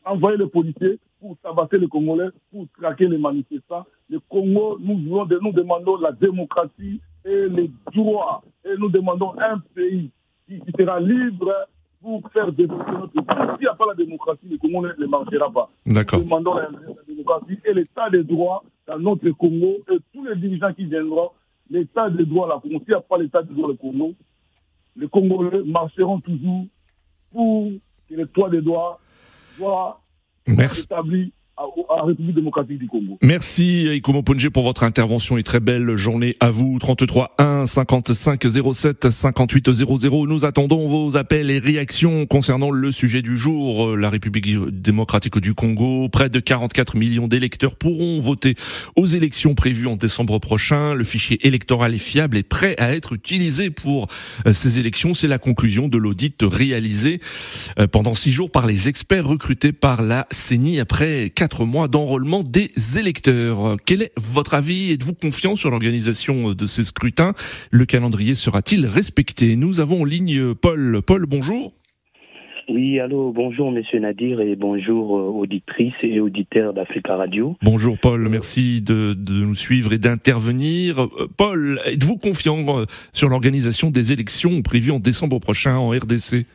envoyé 0.05 0.37
les 0.37 0.47
policiers 0.47 0.99
pour 1.19 1.37
tabasser 1.43 1.79
les 1.79 1.89
Congolais, 1.89 2.29
pour 2.53 2.67
traquer 2.79 3.09
les 3.09 3.17
manifestants. 3.17 3.87
Le 4.11 4.21
Congo, 4.21 4.79
nous, 4.79 4.99
voulons, 4.99 5.27
nous 5.41 5.53
demandons 5.53 5.97
la 5.97 6.13
démocratie 6.13 7.01
et 7.25 7.49
les 7.49 7.71
droits. 7.95 8.43
Et 8.65 8.77
nous 8.79 8.91
demandons 8.91 9.33
un 9.41 9.59
pays 9.75 10.11
qui, 10.47 10.61
sera 10.79 11.01
libre 11.01 11.51
pour 12.03 12.23
faire 12.31 12.53
développer 12.53 12.93
notre 12.93 13.13
pays. 13.13 13.25
S'il 13.25 13.61
n'y 13.61 13.67
a 13.67 13.75
pas 13.75 13.87
la 13.87 13.95
démocratie, 13.95 14.49
le 14.51 14.59
Congo 14.59 14.87
ne 14.87 15.07
marchera 15.07 15.51
pas. 15.51 15.71
Nous 15.87 16.03
demandons 16.03 16.55
la, 16.55 16.63
la 16.71 17.03
démocratie 17.09 17.59
et 17.65 17.73
l'état 17.73 18.11
des 18.11 18.25
droits 18.25 18.63
dans 18.87 18.99
notre 18.99 19.31
Congo 19.31 19.79
et 19.91 19.99
tous 20.13 20.25
les 20.27 20.37
dirigeants 20.37 20.75
qui 20.75 20.85
viendront, 20.85 21.31
l'état 21.71 22.11
des 22.11 22.27
droits 22.27 22.49
là. 22.49 22.61
S'il 22.63 22.81
n'y 22.87 22.95
a 22.95 23.01
pas 23.01 23.17
l'état 23.17 23.43
des 23.43 23.55
droits 23.55 23.69
le 23.69 23.75
Congo, 23.77 24.15
les 24.97 25.09
Congolais 25.09 25.63
marcheront 25.65 26.21
toujours 26.21 26.67
pour 27.33 27.71
que 28.11 28.15
l'état 28.15 28.49
des 28.49 28.61
droits 28.61 29.01
soit 29.57 30.01
Merci. 30.47 30.83
établi 30.83 31.33
Merci 33.23 33.87
Ikomo 33.97 34.23
Ponge 34.23 34.49
pour 34.49 34.63
votre 34.63 34.85
intervention 34.85 35.37
et 35.37 35.43
très 35.43 35.61
belle 35.61 35.95
journée 35.97 36.37
à 36.41 36.51
vous. 36.51 36.79
33 36.79 37.35
1 37.39 37.67
55 37.67 38.47
07 38.73 39.11
58 39.11 39.73
00. 39.73 40.27
Nous 40.27 40.45
attendons 40.45 40.89
vos 40.89 41.17
appels 41.17 41.51
et 41.51 41.59
réactions 41.59 42.27
concernant 42.27 42.71
le 42.71 42.91
sujet 42.93 43.23
du 43.23 43.37
jour. 43.37 43.97
La 43.97 44.09
République 44.09 44.49
démocratique 44.71 45.39
du 45.39 45.55
Congo, 45.55 46.09
près 46.09 46.31
de 46.31 46.41
44 46.41 46.97
millions 46.97 47.29
d'électeurs 47.29 47.77
pourront 47.77 48.21
voter 48.21 48.55
aux 48.97 49.07
élections 49.07 49.55
prévues 49.55 49.87
en 49.87 49.97
décembre 49.97 50.39
prochain. 50.39 50.95
Le 50.95 51.05
fichier 51.05 51.47
électoral 51.47 51.95
est 51.95 51.99
fiable 51.99 52.37
et 52.37 52.43
prêt 52.43 52.75
à 52.79 52.93
être 52.95 53.13
utilisé 53.13 53.71
pour 53.71 54.07
euh, 54.47 54.53
ces 54.53 54.79
élections. 54.79 55.15
C'est 55.15 55.29
la 55.29 55.39
conclusion 55.39 55.89
de 55.89 55.99
l'audit 55.99 56.37
réalisé 56.43 57.21
euh, 57.79 57.87
pendant 57.87 58.15
six 58.15 58.33
jours 58.33 58.51
par 58.51 58.67
les 58.67 58.89
experts 58.89 59.27
recrutés 59.27 59.73
par 59.73 60.03
la 60.03 60.27
CENI 60.31 60.81
après 60.81 61.31
quatre 61.35 61.50
mois 61.59 61.89
d'enrôlement 61.89 62.43
des 62.43 62.71
électeurs. 62.99 63.77
Quel 63.85 64.03
est 64.03 64.13
votre 64.17 64.55
avis? 64.55 64.93
Êtes-vous 64.93 65.15
confiant 65.15 65.57
sur 65.57 65.71
l'organisation 65.71 66.53
de 66.53 66.67
ces 66.67 66.85
scrutins? 66.85 67.35
Le 67.71 67.85
calendrier 67.85 68.35
sera-t-il 68.35 68.87
respecté? 68.87 69.57
Nous 69.57 69.81
avons 69.81 70.03
en 70.03 70.05
ligne 70.05 70.55
Paul. 70.55 71.01
Paul, 71.07 71.27
bonjour. 71.27 71.71
Oui, 72.71 73.01
allô, 73.01 73.33
bonjour 73.33 73.73
Monsieur 73.73 73.99
Nadir 73.99 74.41
et 74.41 74.55
bonjour 74.55 75.19
euh, 75.19 75.23
auditrices 75.23 75.93
et 76.03 76.21
auditeurs 76.21 76.73
d'Africa 76.73 77.17
Radio. 77.17 77.57
Bonjour 77.63 77.99
Paul, 77.99 78.29
merci 78.29 78.81
de, 78.81 79.17
nous 79.29 79.57
suivre 79.57 79.93
et 79.93 79.99
d'intervenir. 79.99 81.03
Euh, 81.03 81.29
Paul, 81.37 81.81
êtes-vous 81.85 82.17
confiant 82.17 82.65
euh, 82.79 82.85
sur 83.13 83.29
l'organisation 83.29 83.91
des 83.91 84.13
élections 84.13 84.63
prévues 84.63 84.93
en 84.93 85.01
décembre 85.01 85.41
prochain 85.41 85.77
en 85.77 85.91
RDC 85.91 86.47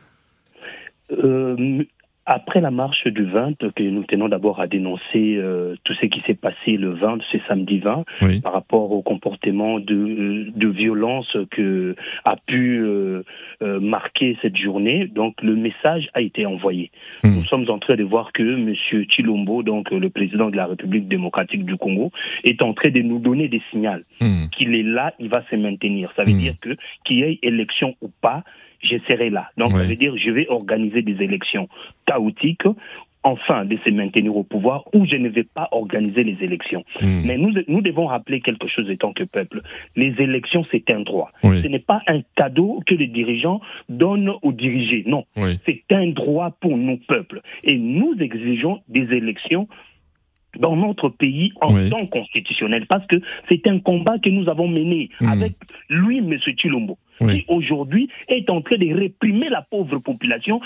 après 2.26 2.60
la 2.60 2.72
marche 2.72 3.08
du 3.08 3.24
20, 3.24 3.72
que 3.76 3.84
nous 3.84 4.04
tenons 4.04 4.28
d'abord 4.28 4.60
à 4.60 4.68
dénoncer 4.68 5.38
euh, 5.38 5.76
tout 5.84 5.94
ce 5.94 6.08
qui 6.08 6.22
s'est 6.22 6.34
passé 6.34 6.78
le 6.78 6.90
20, 6.90 7.20
ce 7.32 7.38
samedi 7.48 7.80
20, 7.80 8.04
par 8.42 8.54
rapport 8.54 8.92
au 8.92 9.02
comportement 9.02 9.80
de, 9.80 10.52
de 10.56 10.68
violence 10.68 11.38
que 11.52 11.96
a 12.24 12.36
pu 12.36 12.80
euh, 12.80 13.24
euh, 13.62 13.80
marquer 13.80 14.38
cette 14.42 14.58
journée, 14.58 15.06
donc 15.08 15.42
le 15.44 15.56
message 15.56 16.10
a 16.14 16.22
été 16.22 16.46
envoyé. 16.46 16.92
Hmm. 17.24 17.36
Nous 17.36 17.46
sommes 17.46 17.70
en 17.70 17.78
train 17.78 17.96
de 17.96 18.04
voir 18.04 18.32
que 18.34 18.44
M. 18.44 18.74
Chilombo, 19.10 19.62
donc 19.62 19.92
le 19.92 20.10
président 20.10 20.50
de 20.50 20.56
la 20.56 20.66
République 20.66 21.08
démocratique 21.08 21.64
du 21.64 21.78
Congo, 21.78 22.12
est 22.44 22.62
en 22.62 22.74
train 22.74 22.90
de 22.90 23.02
nous 23.02 23.20
donner 23.20 23.48
des 23.48 23.62
signaux 23.70 24.02
hmm. 24.20 24.48
qu'il 24.52 24.74
est 24.74 24.84
là, 24.84 25.14
il 25.20 25.30
va 25.30 25.44
se 25.50 25.56
maintenir. 25.56 26.12
Ça 26.16 26.24
veut 26.24 26.34
hmm. 26.34 26.40
dire 26.40 26.56
que 26.60 26.76
qu'il 27.04 27.18
y 27.18 27.24
ait 27.24 27.40
élection 27.44 27.96
ou 28.02 28.10
pas, 28.22 28.44
je 28.82 28.98
serai 29.08 29.30
là. 29.30 29.50
Donc, 29.58 29.72
ça 29.72 29.84
veut 29.84 29.96
dire 29.96 30.16
je 30.18 30.32
vais 30.32 30.48
organiser 30.50 31.02
des 31.02 31.24
élections 31.24 31.68
chaotiques 32.06 32.64
enfin 33.26 33.66
de 33.66 33.78
se 33.84 33.90
maintenir 33.90 34.38
au 34.38 34.44
pouvoir 34.44 34.84
ou 34.94 35.06
je 35.06 35.16
ne 35.16 35.30
vais 35.30 35.44
pas 35.44 35.68
organiser 35.72 36.24
les 36.24 36.38
élections. 36.42 36.86
Hmm. 37.02 37.24
Mais 37.26 37.38
nous, 37.38 37.52
nous 37.68 37.82
devons 37.82 38.06
rappeler 38.06 38.40
quelque 38.40 38.68
chose 38.68 38.88
étant 38.90 39.14
que 39.14 39.24
peuple. 39.24 39.62
Les 39.96 40.14
élections, 40.20 40.64
c'est 40.72 40.90
un 40.92 41.02
droit. 41.02 41.32
Ce 41.44 41.68
n'est 41.68 41.80
pas 41.80 42.02
un 42.08 42.22
cadeau 42.36 42.82
que 42.86 42.94
les 42.94 43.08
dirigeants 43.08 43.62
donnent 43.90 44.34
aux 44.44 44.52
dirigés. 44.52 45.04
Non. 45.08 45.26
C'est 45.66 45.84
un 45.92 46.08
droit 46.10 46.52
pour 46.62 46.78
nos 46.78 46.98
peuples. 46.98 47.42
Et 47.64 47.78
nous 47.78 48.16
exigeons 48.20 48.82
des 48.88 49.12
élections 49.12 49.68
dans 50.60 50.76
notre 50.76 51.10
pays 51.10 51.52
en 51.62 51.74
tant 51.90 52.06
constitutionnel 52.06 52.86
parce 52.88 53.06
que 53.08 53.18
c'est 53.50 53.68
un 53.68 53.80
combat 53.80 54.20
que 54.20 54.30
nous 54.30 54.48
avons 54.50 54.68
mené 54.68 55.10
hmm. 55.20 55.28
avec 55.28 55.54
lui, 55.90 56.20
M. 56.20 56.38
Chilombo, 56.58 56.98
qui 57.20 57.46
aujourd'hui 57.48 58.10
est 58.28 58.50
en 58.50 58.62
train 58.62 58.78
de 58.78 58.94
réprimer 58.94 59.50
la 59.50 59.62
pauvre 59.62 60.00
population 60.00 60.62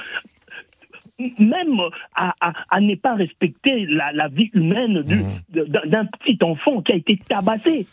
même 1.38 1.80
à, 2.16 2.34
à, 2.70 2.80
ne 2.80 2.96
pas 2.96 3.16
respecter 3.16 3.86
la, 3.88 4.28
vie 4.30 4.50
humaine 4.54 5.02
hmm. 5.02 5.64
d'un 5.64 6.06
petit 6.06 6.38
enfant 6.42 6.82
qui 6.82 6.94
a 6.94 6.96
été 6.96 7.18
tabassé 7.18 7.86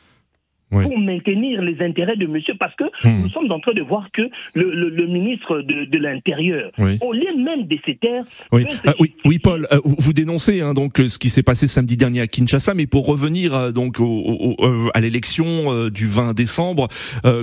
pour 0.70 0.98
maintenir 0.98 1.62
les 1.62 1.80
intérêts 1.80 2.16
de 2.16 2.26
monsieur, 2.26 2.54
parce 2.58 2.74
que 2.74 2.84
hmm. 3.04 3.22
nous 3.22 3.28
sommes 3.30 3.50
en 3.52 3.60
train 3.60 3.72
de 3.72 3.82
voir 3.82 4.08
que 4.12 4.22
le, 4.54 4.72
le, 4.74 4.88
le 4.88 5.06
ministre 5.06 5.60
de, 5.60 5.84
de 5.84 5.98
l'Intérieur, 5.98 6.72
au 7.00 7.12
lieu 7.12 7.36
même 7.36 7.66
de 7.66 7.78
ces 7.84 7.96
terres... 7.96 8.24
Oui, 8.52 8.66
euh, 8.86 8.92
oui, 8.98 9.14
oui, 9.24 9.38
Paul, 9.38 9.68
euh, 9.72 9.78
vous 9.84 10.12
dénoncez 10.12 10.60
hein, 10.60 10.74
donc 10.74 10.96
ce 10.96 11.18
qui 11.18 11.30
s'est 11.30 11.42
passé 11.42 11.68
samedi 11.68 11.96
dernier 11.96 12.20
à 12.20 12.26
Kinshasa, 12.26 12.74
mais 12.74 12.86
pour 12.86 13.06
revenir 13.06 13.54
euh, 13.54 13.70
donc 13.70 14.00
au, 14.00 14.56
à 14.94 15.00
l'élection 15.00 15.88
du 15.88 16.06
20 16.06 16.34
décembre, 16.34 16.88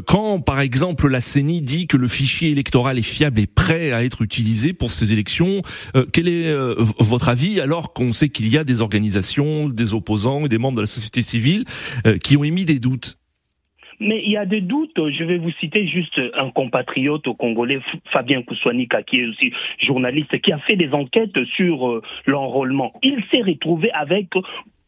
quand 0.07 0.41
par 0.41 0.59
exemple 0.59 1.07
la 1.07 1.21
CENI 1.21 1.61
dit 1.61 1.87
que 1.87 1.97
le 1.97 2.07
fichier 2.07 2.51
électoral 2.51 2.97
est 2.97 3.01
fiable 3.01 3.39
et 3.39 3.47
prêt 3.47 3.91
à 3.91 4.03
être 4.03 4.21
utilisé 4.21 4.73
pour 4.73 4.91
ces 4.91 5.13
élections, 5.13 5.61
quel 6.11 6.27
est 6.27 6.53
votre 6.99 7.29
avis 7.29 7.59
alors 7.59 7.93
qu'on 7.93 8.13
sait 8.13 8.29
qu'il 8.29 8.47
y 8.49 8.57
a 8.57 8.63
des 8.63 8.81
organisations, 8.81 9.67
des 9.67 9.93
opposants 9.93 10.45
et 10.45 10.49
des 10.49 10.57
membres 10.57 10.77
de 10.77 10.81
la 10.81 10.87
société 10.87 11.21
civile 11.21 11.65
qui 12.23 12.37
ont 12.37 12.43
émis 12.43 12.65
des 12.65 12.79
doutes 12.79 13.12
mais 13.99 14.21
il 14.23 14.31
y 14.31 14.37
a 14.37 14.45
des 14.45 14.61
doutes. 14.61 14.97
Je 14.97 15.23
vais 15.23 15.37
vous 15.37 15.51
citer 15.51 15.87
juste 15.87 16.19
un 16.35 16.49
compatriote 16.49 17.25
congolais, 17.37 17.79
Fabien 18.11 18.41
Kouswanika, 18.41 19.03
qui 19.03 19.19
est 19.19 19.27
aussi 19.27 19.53
journaliste, 19.79 20.39
qui 20.41 20.51
a 20.51 20.59
fait 20.59 20.75
des 20.75 20.91
enquêtes 20.93 21.43
sur 21.55 21.87
euh, 21.87 22.01
l'enrôlement. 22.25 22.93
Il 23.01 23.23
s'est 23.31 23.41
retrouvé 23.41 23.91
avec 23.91 24.27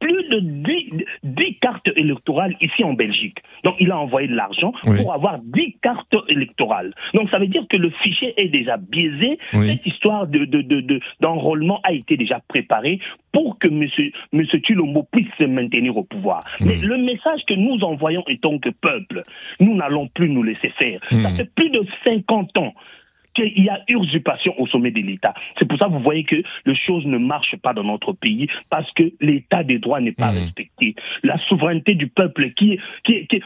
plus 0.06 0.30
de 0.30 0.40
10, 1.24 1.58
cartes 1.62 1.90
électorales 1.96 2.56
ici 2.62 2.84
en 2.84 2.94
Belgique. 2.94 3.38
Donc 3.64 3.76
il 3.80 3.92
a 3.92 3.98
envoyé 3.98 4.28
de 4.28 4.36
l'argent 4.36 4.72
pour 4.84 5.14
avoir 5.14 5.40
10 5.40 5.78
cartes 5.82 6.16
électorales. 6.30 6.94
Donc 7.16 7.30
ça 7.32 7.40
veut 7.40 7.48
dire 7.48 7.66
que 7.70 7.78
le 7.78 7.90
fichier 7.90 8.34
est 8.38 8.50
déjà 8.50 8.78
biaisé. 8.78 9.40
Cette 9.52 9.86
histoire 9.86 10.28
d'enrôlement 10.28 11.76
de, 11.76 11.82
de, 11.82 11.88
a 11.88 11.94
été 11.94 12.18
déjà 12.18 12.40
préparée 12.48 13.00
pour 13.32 13.58
que 13.58 13.68
M. 13.68 13.88
Monsieur, 14.32 14.62
Tulombo 14.62 15.08
puisse 15.12 15.28
se 15.40 15.44
maintenir 15.44 15.98
au 15.98 16.04
pouvoir. 16.04 16.42
Mais 16.62 16.78
le 16.78 16.98
message 16.98 17.42
que 17.48 17.56
nous 17.56 17.84
envoyons 17.84 18.24
étant 18.28 18.60
que 18.60 18.70
peuple, 18.70 19.24
nous 19.60 19.76
n'allons 19.76 20.08
plus 20.08 20.30
nous 20.30 20.44
laisser 20.44 20.70
faire. 20.78 21.00
Ça 21.10 21.34
fait 21.34 21.50
plus 21.56 21.72
de 21.72 21.84
50 22.04 22.58
ans 22.58 22.74
qu'il 23.36 23.64
y 23.64 23.70
a 23.70 23.82
usurpation 23.88 24.54
au 24.60 24.68
sommet 24.68 24.92
de 24.92 25.02
l'État. 25.02 25.34
C'est 25.60 25.68
pour 25.68 25.78
ça 25.78 25.86
que 25.86 25.92
vous 25.92 26.00
voyez 26.00 26.24
que 26.24 26.38
les 26.66 26.76
choses 26.76 27.06
ne 27.06 27.18
marchent 27.18 27.58
pas 27.58 27.74
dans 27.74 27.84
notre 27.84 28.14
pays 28.14 28.48
parce 28.70 28.92
que 28.94 29.04
l'État 29.22 29.64
des 29.64 29.80
droits 29.80 30.02
n'est 30.02 30.12
pas 30.12 30.32
mmh. 30.32 30.38
respecté. 30.38 30.96
La 31.24 31.38
souveraineté 31.48 31.96
du 31.96 32.08
peuple 32.08 32.52
qui, 32.52 32.80
qui, 33.04 33.28
qui, 33.28 33.42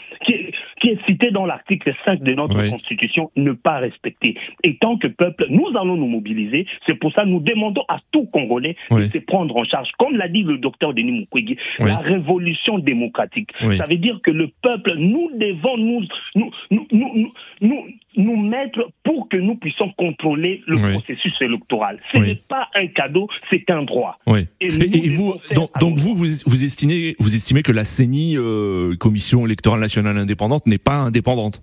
qui 0.82 0.88
est 0.88 1.06
citée 1.06 1.32
dans 1.32 1.46
l'article 1.46 1.94
5 2.06 2.22
de 2.22 2.34
notre 2.34 2.70
Constitution 2.70 3.32
n'est 3.36 3.54
pas 3.54 3.80
respectée. 3.80 4.36
Et 4.64 4.78
tant 4.78 4.98
que 4.98 5.08
peuple, 5.08 5.48
nous 5.50 5.68
allons 5.76 5.96
nous 5.96 6.08
mobiliser. 6.08 6.66
C'est 6.86 6.96
pour 6.96 7.12
ça 7.14 7.24
que 7.24 7.30
nous 7.30 7.40
demandons 7.40 7.84
à 7.88 8.00
tout 8.12 8.26
Congolais 8.28 8.76
de 8.92 9.04
se 9.04 9.18
prendre 9.20 9.56
en 9.56 9.64
charge. 9.64 9.90
Comme 9.98 10.16
l'a 10.16 10.28
dit 10.28 10.44
le 10.44 10.58
docteur 10.58 10.94
Denis 10.94 11.12
Mukwege, 11.12 11.58
la 11.80 11.98
révolution 11.98 12.80
démocratique. 12.80 13.52
Ça 13.60 13.86
veut 13.86 13.98
dire 13.98 14.20
que 14.24 14.32
le 14.32 14.50
peuple, 14.62 14.96
nous 14.98 15.32
devons 15.36 15.78
nous, 15.78 16.04
nous, 16.36 16.52
nous, 16.72 16.88
nous, 16.92 17.34
nous, 17.62 17.86
nous 18.16 18.38
mettre 18.38 18.92
pour 19.04 19.30
que 19.30 19.38
nous 19.38 19.56
puissions 19.56 19.92
contrôler 19.98 20.62
le 20.68 20.78
processus 20.78 21.34
électoral. 21.42 22.00
Ce 22.12 22.18
n'est 22.18 22.40
pas 22.50 22.68
un 22.76 22.88
cadeau, 22.88 23.28
c'est 23.50 23.70
un 23.70 23.84
droit. 23.84 24.18
Et, 24.60 24.68
vous, 25.10 25.36
donc, 25.80 25.98
vous, 25.98 26.16
vous, 26.16 26.66
estimez, 26.66 27.16
vous 27.20 27.36
estimez 27.36 27.62
que 27.62 27.72
la 27.72 27.84
CENI, 27.84 28.36
euh, 28.38 28.96
Commission 29.00 29.46
électorale 29.46 29.80
nationale 29.80 30.18
indépendante, 30.18 30.66
n'est 30.66 30.78
pas 30.78 30.96
indépendante? 30.96 31.62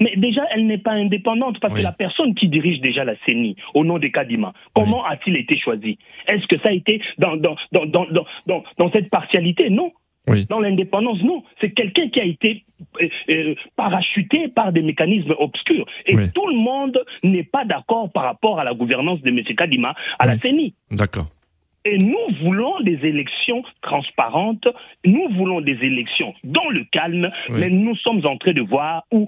Mais 0.00 0.14
déjà, 0.16 0.42
elle 0.54 0.66
n'est 0.66 0.78
pas 0.78 0.92
indépendante 0.92 1.58
parce 1.60 1.74
que 1.74 1.80
la 1.80 1.92
personne 1.92 2.34
qui 2.34 2.48
dirige 2.48 2.80
déjà 2.80 3.04
la 3.04 3.14
CENI, 3.26 3.56
au 3.74 3.84
nom 3.84 3.98
des 3.98 4.12
Kadima, 4.12 4.52
comment 4.74 5.04
a-t-il 5.04 5.36
été 5.36 5.58
choisi? 5.58 5.98
Est-ce 6.26 6.46
que 6.46 6.58
ça 6.58 6.68
a 6.68 6.72
été 6.72 7.00
dans, 7.18 7.36
dans, 7.36 7.56
dans, 7.72 7.86
dans, 7.86 8.62
dans 8.78 8.92
cette 8.92 9.10
partialité? 9.10 9.70
Non. 9.70 9.92
Dans 10.50 10.60
l'indépendance, 10.60 11.22
non. 11.22 11.42
C'est 11.60 11.70
quelqu'un 11.70 12.08
qui 12.10 12.20
a 12.20 12.24
été 12.24 12.64
euh, 13.00 13.08
euh, 13.30 13.54
parachuté 13.76 14.48
par 14.48 14.72
des 14.72 14.82
mécanismes 14.82 15.34
obscurs. 15.38 15.86
Et 16.06 16.14
tout 16.34 16.46
le 16.46 16.56
monde 16.56 17.04
n'est 17.22 17.44
pas 17.44 17.64
d'accord 17.64 18.10
par 18.12 18.24
rapport 18.24 18.60
à 18.60 18.64
la 18.64 18.74
gouvernance 18.74 19.20
de 19.22 19.30
M. 19.30 19.42
Kadima 19.56 19.94
à 20.18 20.26
la 20.26 20.38
CENI. 20.38 20.74
D'accord. 20.90 21.26
Et 21.84 21.96
nous 21.96 22.18
voulons 22.42 22.80
des 22.80 22.98
élections 23.06 23.62
transparentes, 23.82 24.68
nous 25.04 25.28
voulons 25.36 25.60
des 25.60 25.78
élections 25.80 26.34
dans 26.44 26.68
le 26.68 26.84
calme, 26.92 27.30
mais 27.48 27.70
nous 27.70 27.96
sommes 27.96 28.26
en 28.26 28.36
train 28.36 28.52
de 28.52 28.60
voir 28.60 29.04
où 29.10 29.26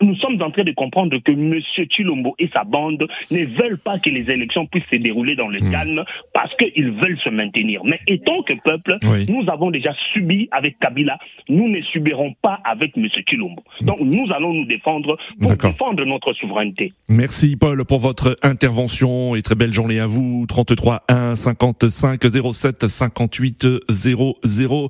nous 0.00 0.14
sommes 0.16 0.40
en 0.42 0.50
train 0.50 0.64
de 0.64 0.72
comprendre 0.72 1.16
que 1.18 1.32
M. 1.32 1.60
Chilombo 1.90 2.34
et 2.38 2.48
sa 2.52 2.64
bande 2.64 3.06
ne 3.30 3.44
veulent 3.44 3.78
pas 3.78 3.98
que 3.98 4.10
les 4.10 4.30
élections 4.30 4.66
puissent 4.66 4.84
se 4.90 4.96
dérouler 4.96 5.36
dans 5.36 5.48
le 5.48 5.60
hmm. 5.60 5.70
calme 5.70 6.04
parce 6.32 6.54
qu'ils 6.56 6.90
veulent 6.92 7.18
se 7.22 7.30
maintenir. 7.30 7.82
Mais 7.84 8.00
étant 8.06 8.42
que 8.42 8.54
peuple, 8.62 8.98
nous 9.28 9.44
avons 9.50 9.70
déjà 9.70 9.94
subi 10.12 10.48
avec 10.50 10.78
Kabila, 10.78 11.18
nous 11.48 11.68
ne 11.68 11.80
subirons 11.82 12.34
pas 12.42 12.60
avec 12.64 12.96
M. 12.96 13.06
Chilombo. 13.28 13.62
Donc 13.82 14.00
nous 14.00 14.26
allons 14.32 14.54
nous 14.54 14.64
défendre 14.64 15.16
pour 15.40 15.52
défendre 15.56 16.04
notre 16.04 16.32
souveraineté. 16.34 16.92
Merci 17.08 17.56
Paul 17.56 17.84
pour 17.84 17.98
votre 17.98 18.36
intervention 18.42 19.34
et 19.34 19.42
très 19.42 19.54
belle 19.54 19.72
journée 19.72 20.00
à 20.00 20.06
vous. 20.06 20.46
33 20.48 21.04
1 21.08 21.34
55 21.34 22.20
07 22.52 22.88
58 22.88 23.66
00. 23.88 24.88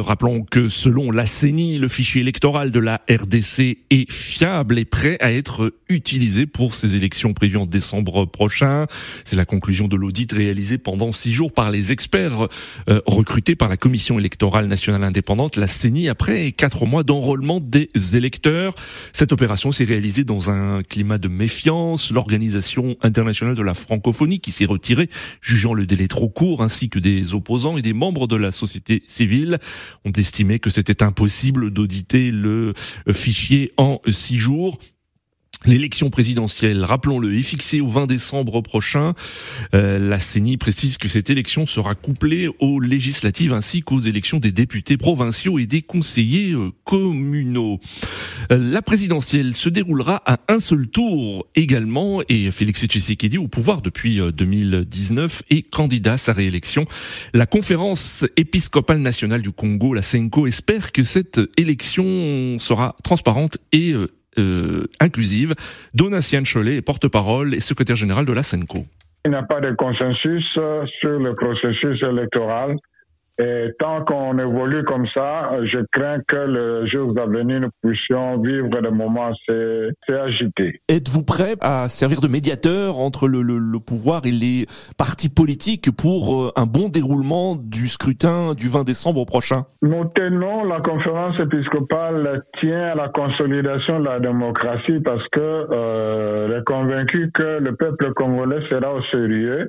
rappelons 0.00 0.42
que 0.42 0.68
selon 0.68 1.10
la 1.10 1.26
CENI, 1.26 1.78
le 1.78 1.88
fichier 1.88 2.22
électoral 2.22 2.70
de 2.70 2.80
la 2.80 3.00
RDC 3.10 3.78
est 3.90 4.10
fiable 4.22 4.78
et 4.78 4.84
prêt 4.84 5.16
à 5.20 5.32
être 5.32 5.74
utilisé 5.88 6.46
pour 6.46 6.74
ces 6.74 6.96
élections 6.96 7.34
prévues 7.34 7.58
en 7.58 7.66
décembre 7.66 8.24
prochain. 8.24 8.86
C'est 9.24 9.36
la 9.36 9.44
conclusion 9.44 9.88
de 9.88 9.96
l'audit 9.96 10.30
réalisé 10.32 10.78
pendant 10.78 11.12
six 11.12 11.32
jours 11.32 11.52
par 11.52 11.70
les 11.70 11.92
experts 11.92 12.48
euh, 12.88 13.00
recrutés 13.06 13.56
par 13.56 13.68
la 13.68 13.76
Commission 13.76 14.18
électorale 14.18 14.66
nationale 14.66 15.04
indépendante, 15.04 15.56
la 15.56 15.66
CENI, 15.66 16.08
après 16.08 16.52
quatre 16.52 16.86
mois 16.86 17.02
d'enrôlement 17.02 17.60
des 17.60 17.90
électeurs. 18.14 18.74
Cette 19.12 19.32
opération 19.32 19.72
s'est 19.72 19.84
réalisée 19.84 20.24
dans 20.24 20.50
un 20.50 20.82
climat 20.82 21.18
de 21.18 21.28
méfiance. 21.28 22.10
L'Organisation 22.10 22.96
internationale 23.02 23.54
de 23.54 23.62
la 23.62 23.74
francophonie, 23.74 24.40
qui 24.40 24.50
s'est 24.50 24.64
retirée, 24.64 25.08
jugeant 25.40 25.74
le 25.74 25.86
délai 25.86 26.08
trop 26.08 26.28
court, 26.28 26.62
ainsi 26.62 26.88
que 26.88 26.98
des 26.98 27.34
opposants 27.34 27.76
et 27.76 27.82
des 27.82 27.92
membres 27.92 28.26
de 28.26 28.36
la 28.36 28.50
société 28.50 29.02
civile, 29.06 29.58
ont 30.04 30.12
estimé 30.12 30.58
que 30.58 30.70
c'était 30.70 31.02
impossible 31.02 31.70
d'auditer 31.70 32.30
le 32.30 32.74
fichier 33.10 33.72
en 33.76 34.00
six 34.12 34.38
jours. 34.38 34.78
L'élection 35.64 36.10
présidentielle, 36.10 36.84
rappelons-le, 36.84 37.38
est 37.38 37.42
fixée 37.42 37.80
au 37.80 37.86
20 37.86 38.06
décembre 38.06 38.60
prochain. 38.62 39.14
Euh, 39.74 39.98
la 39.98 40.18
CENI 40.18 40.56
précise 40.56 40.98
que 40.98 41.06
cette 41.06 41.30
élection 41.30 41.66
sera 41.66 41.94
couplée 41.94 42.48
aux 42.58 42.80
législatives 42.80 43.52
ainsi 43.52 43.82
qu'aux 43.82 44.00
élections 44.00 44.40
des 44.40 44.50
députés 44.50 44.96
provinciaux 44.96 45.60
et 45.60 45.66
des 45.66 45.80
conseillers 45.80 46.52
euh, 46.52 46.72
communaux. 46.84 47.78
Euh, 48.50 48.58
la 48.58 48.82
présidentielle 48.82 49.54
se 49.54 49.68
déroulera 49.68 50.22
à 50.26 50.40
un 50.48 50.58
seul 50.58 50.88
tour 50.88 51.46
également 51.54 52.22
et 52.28 52.50
Félix 52.50 52.84
Tshisekedi 52.84 53.38
au 53.38 53.46
pouvoir 53.46 53.82
depuis 53.82 54.20
2019 54.32 55.44
est 55.50 55.62
candidat 55.62 56.14
à 56.14 56.18
sa 56.18 56.32
réélection. 56.32 56.86
La 57.34 57.46
conférence 57.46 58.24
épiscopale 58.36 58.98
nationale 58.98 59.42
du 59.42 59.52
Congo, 59.52 59.94
la 59.94 60.02
CENCO, 60.02 60.48
espère 60.48 60.90
que 60.90 61.04
cette 61.04 61.40
élection 61.56 62.58
sera 62.58 62.96
transparente 63.04 63.58
et 63.72 63.94
euh, 64.38 64.86
inclusive. 65.00 65.54
Donatien 65.94 66.42
Cholet 66.42 66.76
est 66.76 66.82
porte-parole 66.82 67.54
et 67.54 67.60
secrétaire 67.60 67.96
général 67.96 68.24
de 68.24 68.32
la 68.32 68.42
SENCO. 68.42 68.84
Il 69.24 69.30
n'y 69.30 69.36
a 69.36 69.42
pas 69.42 69.60
de 69.60 69.72
consensus 69.72 70.44
sur 70.52 71.18
le 71.18 71.34
processus 71.34 72.02
électoral. 72.02 72.76
Et 73.42 73.72
tant 73.80 74.04
qu'on 74.04 74.38
évolue 74.38 74.84
comme 74.84 75.06
ça, 75.12 75.50
je 75.64 75.78
crains 75.90 76.20
que 76.28 76.36
le 76.36 76.86
jours 76.86 77.12
à 77.18 77.26
venir, 77.26 77.60
nous 77.60 77.70
puissions 77.82 78.40
vivre 78.40 78.68
des 78.68 78.90
moments 78.90 79.30
assez, 79.30 79.90
agités. 80.08 80.80
Êtes-vous 80.88 81.24
prêt 81.24 81.56
à 81.60 81.88
servir 81.88 82.20
de 82.20 82.28
médiateur 82.28 83.00
entre 83.00 83.26
le, 83.26 83.42
le, 83.42 83.80
pouvoir 83.80 84.26
et 84.26 84.30
les 84.30 84.66
partis 84.96 85.28
politiques 85.28 85.90
pour 85.90 86.34
euh, 86.34 86.52
un 86.54 86.66
bon 86.66 86.88
déroulement 86.88 87.56
du 87.56 87.88
scrutin 87.88 88.54
du 88.54 88.68
20 88.68 88.84
décembre 88.84 89.24
prochain? 89.24 89.64
Nous 89.80 90.04
tenons, 90.14 90.62
la 90.62 90.80
conférence 90.80 91.34
épiscopale 91.40 92.42
tient 92.60 92.92
à 92.92 92.94
la 92.94 93.08
consolidation 93.08 93.98
de 93.98 94.04
la 94.04 94.20
démocratie 94.20 95.00
parce 95.04 95.26
que 95.32 95.40
euh, 95.40 96.60
est 96.60 96.64
convaincu 96.64 97.32
que 97.34 97.58
le 97.58 97.74
peuple 97.74 98.12
congolais 98.14 98.62
sera 98.68 98.94
au 98.94 99.02
sérieux 99.10 99.66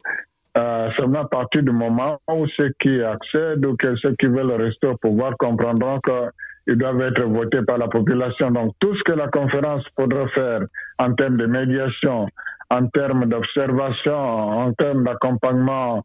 euh, 0.57 0.89
seulement 0.97 1.21
à 1.21 1.27
partir 1.27 1.63
du 1.63 1.71
moment 1.71 2.19
où 2.29 2.45
ceux 2.55 2.71
qui 2.79 3.01
accèdent 3.01 3.65
ou 3.65 3.75
que 3.75 3.95
ceux 3.97 4.15
qui 4.19 4.27
veulent 4.27 4.51
rester 4.51 4.87
au 4.87 4.97
pouvoir 4.97 5.35
comprendront 5.37 5.99
qu'ils 6.01 6.77
doivent 6.77 7.01
être 7.01 7.23
votés 7.23 7.63
par 7.63 7.77
la 7.77 7.87
population. 7.87 8.51
Donc 8.51 8.73
tout 8.79 8.95
ce 8.95 9.03
que 9.03 9.13
la 9.13 9.27
conférence 9.29 9.83
pourra 9.95 10.27
faire 10.29 10.61
en 10.99 11.13
termes 11.13 11.37
de 11.37 11.47
médiation, 11.47 12.27
en 12.69 12.87
termes 12.87 13.25
d'observation, 13.25 14.15
en 14.15 14.73
termes 14.73 15.03
d'accompagnement 15.03 16.03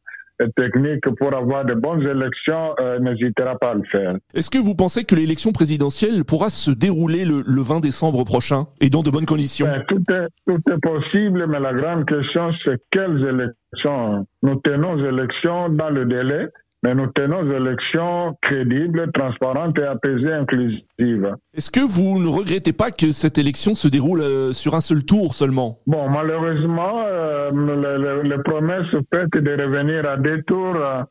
technique 0.56 1.04
pour 1.18 1.34
avoir 1.34 1.64
de 1.64 1.74
bonnes 1.74 2.02
élections 2.02 2.74
euh, 2.80 2.98
n'hésitera 2.98 3.58
pas 3.58 3.72
à 3.72 3.74
le 3.74 3.82
faire. 3.90 4.14
Est-ce 4.34 4.50
que 4.50 4.58
vous 4.58 4.74
pensez 4.74 5.04
que 5.04 5.14
l'élection 5.14 5.52
présidentielle 5.52 6.24
pourra 6.24 6.50
se 6.50 6.70
dérouler 6.70 7.24
le, 7.24 7.42
20 7.62 7.80
décembre 7.80 8.24
prochain 8.24 8.66
et 8.80 8.88
dans 8.90 9.02
de 9.02 9.10
bonnes 9.10 9.26
conditions? 9.26 9.66
Ben, 9.66 9.82
tout, 9.88 10.02
est, 10.12 10.28
tout 10.46 10.60
est 10.70 10.80
possible, 10.80 11.46
mais 11.48 11.60
la 11.60 11.72
grande 11.72 12.06
question 12.06 12.50
c'est 12.64 12.80
quelles 12.90 13.20
élections? 13.24 14.26
Nous 14.42 14.56
tenons 14.64 14.98
élections 15.04 15.68
dans 15.68 15.90
le 15.90 16.04
délai 16.06 16.48
mais 16.82 16.94
nous 16.94 17.08
tenons 17.08 17.42
des 17.44 17.56
élections 17.56 18.36
crédibles, 18.42 19.10
transparentes 19.12 19.78
et 19.78 19.84
apaisées, 19.84 20.32
inclusives. 20.32 21.34
Est-ce 21.54 21.70
que 21.70 21.80
vous 21.80 22.20
ne 22.20 22.28
regrettez 22.28 22.72
pas 22.72 22.90
que 22.90 23.12
cette 23.12 23.36
élection 23.38 23.74
se 23.74 23.88
déroule 23.88 24.20
euh, 24.20 24.52
sur 24.52 24.74
un 24.74 24.80
seul 24.80 25.04
tour 25.04 25.34
seulement? 25.34 25.78
Bon, 25.86 26.08
malheureusement, 26.08 27.02
euh, 27.04 28.22
les, 28.22 28.42
promesses 28.44 28.86
faites 29.12 29.32
de 29.32 29.62
revenir 29.62 30.08
à 30.08 30.16
deux 30.16 30.42
tours 30.42 30.76
euh, 30.76 31.02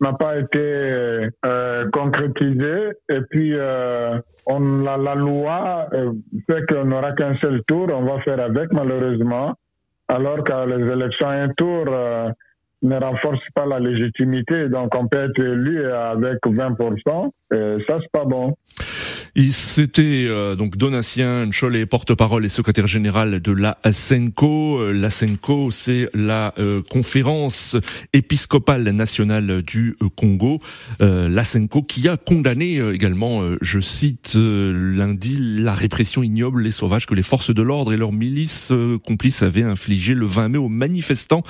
n'ont 0.00 0.14
pas 0.14 0.38
été 0.38 1.28
concrétisées. 1.92 2.90
Et 3.08 3.20
puis, 3.30 3.54
on, 4.46 4.82
la, 4.82 4.96
la, 4.96 5.14
loi 5.14 5.86
fait 6.48 6.66
qu'on 6.68 6.86
n'aura 6.86 7.12
qu'un 7.12 7.36
seul 7.36 7.62
tour. 7.68 7.86
On 7.92 8.02
va 8.02 8.20
faire 8.22 8.40
avec, 8.40 8.72
malheureusement. 8.72 9.54
Alors 10.08 10.42
que 10.42 10.76
les 10.76 10.90
élections 10.90 11.28
à 11.28 11.34
un 11.34 11.48
tour 11.50 11.86
ne 12.82 12.96
renforce 12.96 13.44
pas 13.54 13.66
la 13.66 13.80
légitimité. 13.80 14.68
Donc, 14.68 14.94
on 14.94 15.08
peut 15.08 15.24
être 15.24 15.38
élu 15.38 15.84
avec 15.90 16.38
20%. 16.44 17.30
Et 17.54 17.84
ça, 17.86 17.98
c'est 18.00 18.12
pas 18.12 18.24
bon. 18.24 18.54
C'était 19.34 20.26
euh, 20.28 20.56
donc 20.56 20.76
Donatien 20.76 21.48
Cholet, 21.58 21.86
porte-parole 21.86 22.44
et 22.44 22.50
secrétaire 22.50 22.86
général 22.86 23.40
de 23.40 23.52
la 23.52 23.78
SENCO. 23.90 24.78
Euh, 24.78 24.92
la 24.92 25.08
SENCO, 25.08 25.70
c'est 25.70 26.10
la 26.12 26.52
euh, 26.58 26.82
conférence 26.90 27.78
épiscopale 28.12 28.82
nationale 28.90 29.62
du 29.62 29.96
Congo. 30.16 30.60
la 31.00 31.44
SENCO 31.44 31.82
qui 31.82 32.08
a 32.08 32.16
condamné 32.16 32.78
également, 32.92 33.42
je 33.60 33.80
cite 33.80 34.34
lundi, 34.34 35.38
la 35.40 35.72
répression 35.72 36.22
ignoble 36.22 36.66
et 36.66 36.70
sauvage 36.70 37.06
que 37.06 37.14
les 37.14 37.22
forces 37.22 37.54
de 37.54 37.62
l'ordre 37.62 37.92
et 37.92 37.96
leurs 37.96 38.12
milices 38.12 38.72
complices 39.06 39.42
avaient 39.42 39.62
infligé 39.62 40.14
le 40.14 40.26
20 40.26 40.48
mai 40.48 40.58
aux 40.58 40.68
manifestants, 40.68 41.42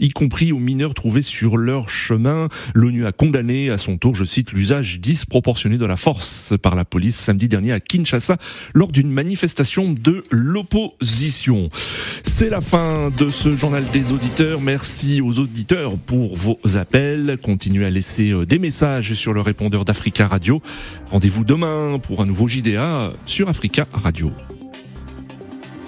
y 0.00 0.10
compris 0.10 0.52
aux 0.52 0.58
mineurs 0.58 0.77
trouvés 0.86 1.22
sur 1.22 1.56
leur 1.56 1.90
chemin. 1.90 2.48
L'ONU 2.74 3.06
a 3.06 3.12
condamné 3.12 3.70
à 3.70 3.78
son 3.78 3.96
tour, 3.98 4.14
je 4.14 4.24
cite, 4.24 4.52
l'usage 4.52 5.00
disproportionné 5.00 5.78
de 5.78 5.86
la 5.86 5.96
force 5.96 6.54
par 6.62 6.74
la 6.74 6.84
police 6.84 7.16
samedi 7.16 7.48
dernier 7.48 7.72
à 7.72 7.80
Kinshasa 7.80 8.36
lors 8.74 8.92
d'une 8.92 9.10
manifestation 9.10 9.92
de 9.92 10.22
l'opposition. 10.30 11.70
C'est 12.22 12.50
la 12.50 12.60
fin 12.60 13.10
de 13.16 13.28
ce 13.28 13.50
journal 13.54 13.84
des 13.92 14.12
auditeurs. 14.12 14.60
Merci 14.60 15.20
aux 15.20 15.38
auditeurs 15.38 15.96
pour 15.96 16.36
vos 16.36 16.58
appels. 16.76 17.38
Continuez 17.42 17.86
à 17.86 17.90
laisser 17.90 18.30
euh, 18.30 18.46
des 18.46 18.58
messages 18.58 19.14
sur 19.14 19.32
le 19.32 19.40
répondeur 19.40 19.84
d'Africa 19.84 20.26
Radio. 20.26 20.62
Rendez-vous 21.10 21.44
demain 21.44 21.98
pour 21.98 22.22
un 22.22 22.26
nouveau 22.26 22.46
JDA 22.46 23.12
sur 23.24 23.48
Africa 23.48 23.86
Radio. 23.92 24.32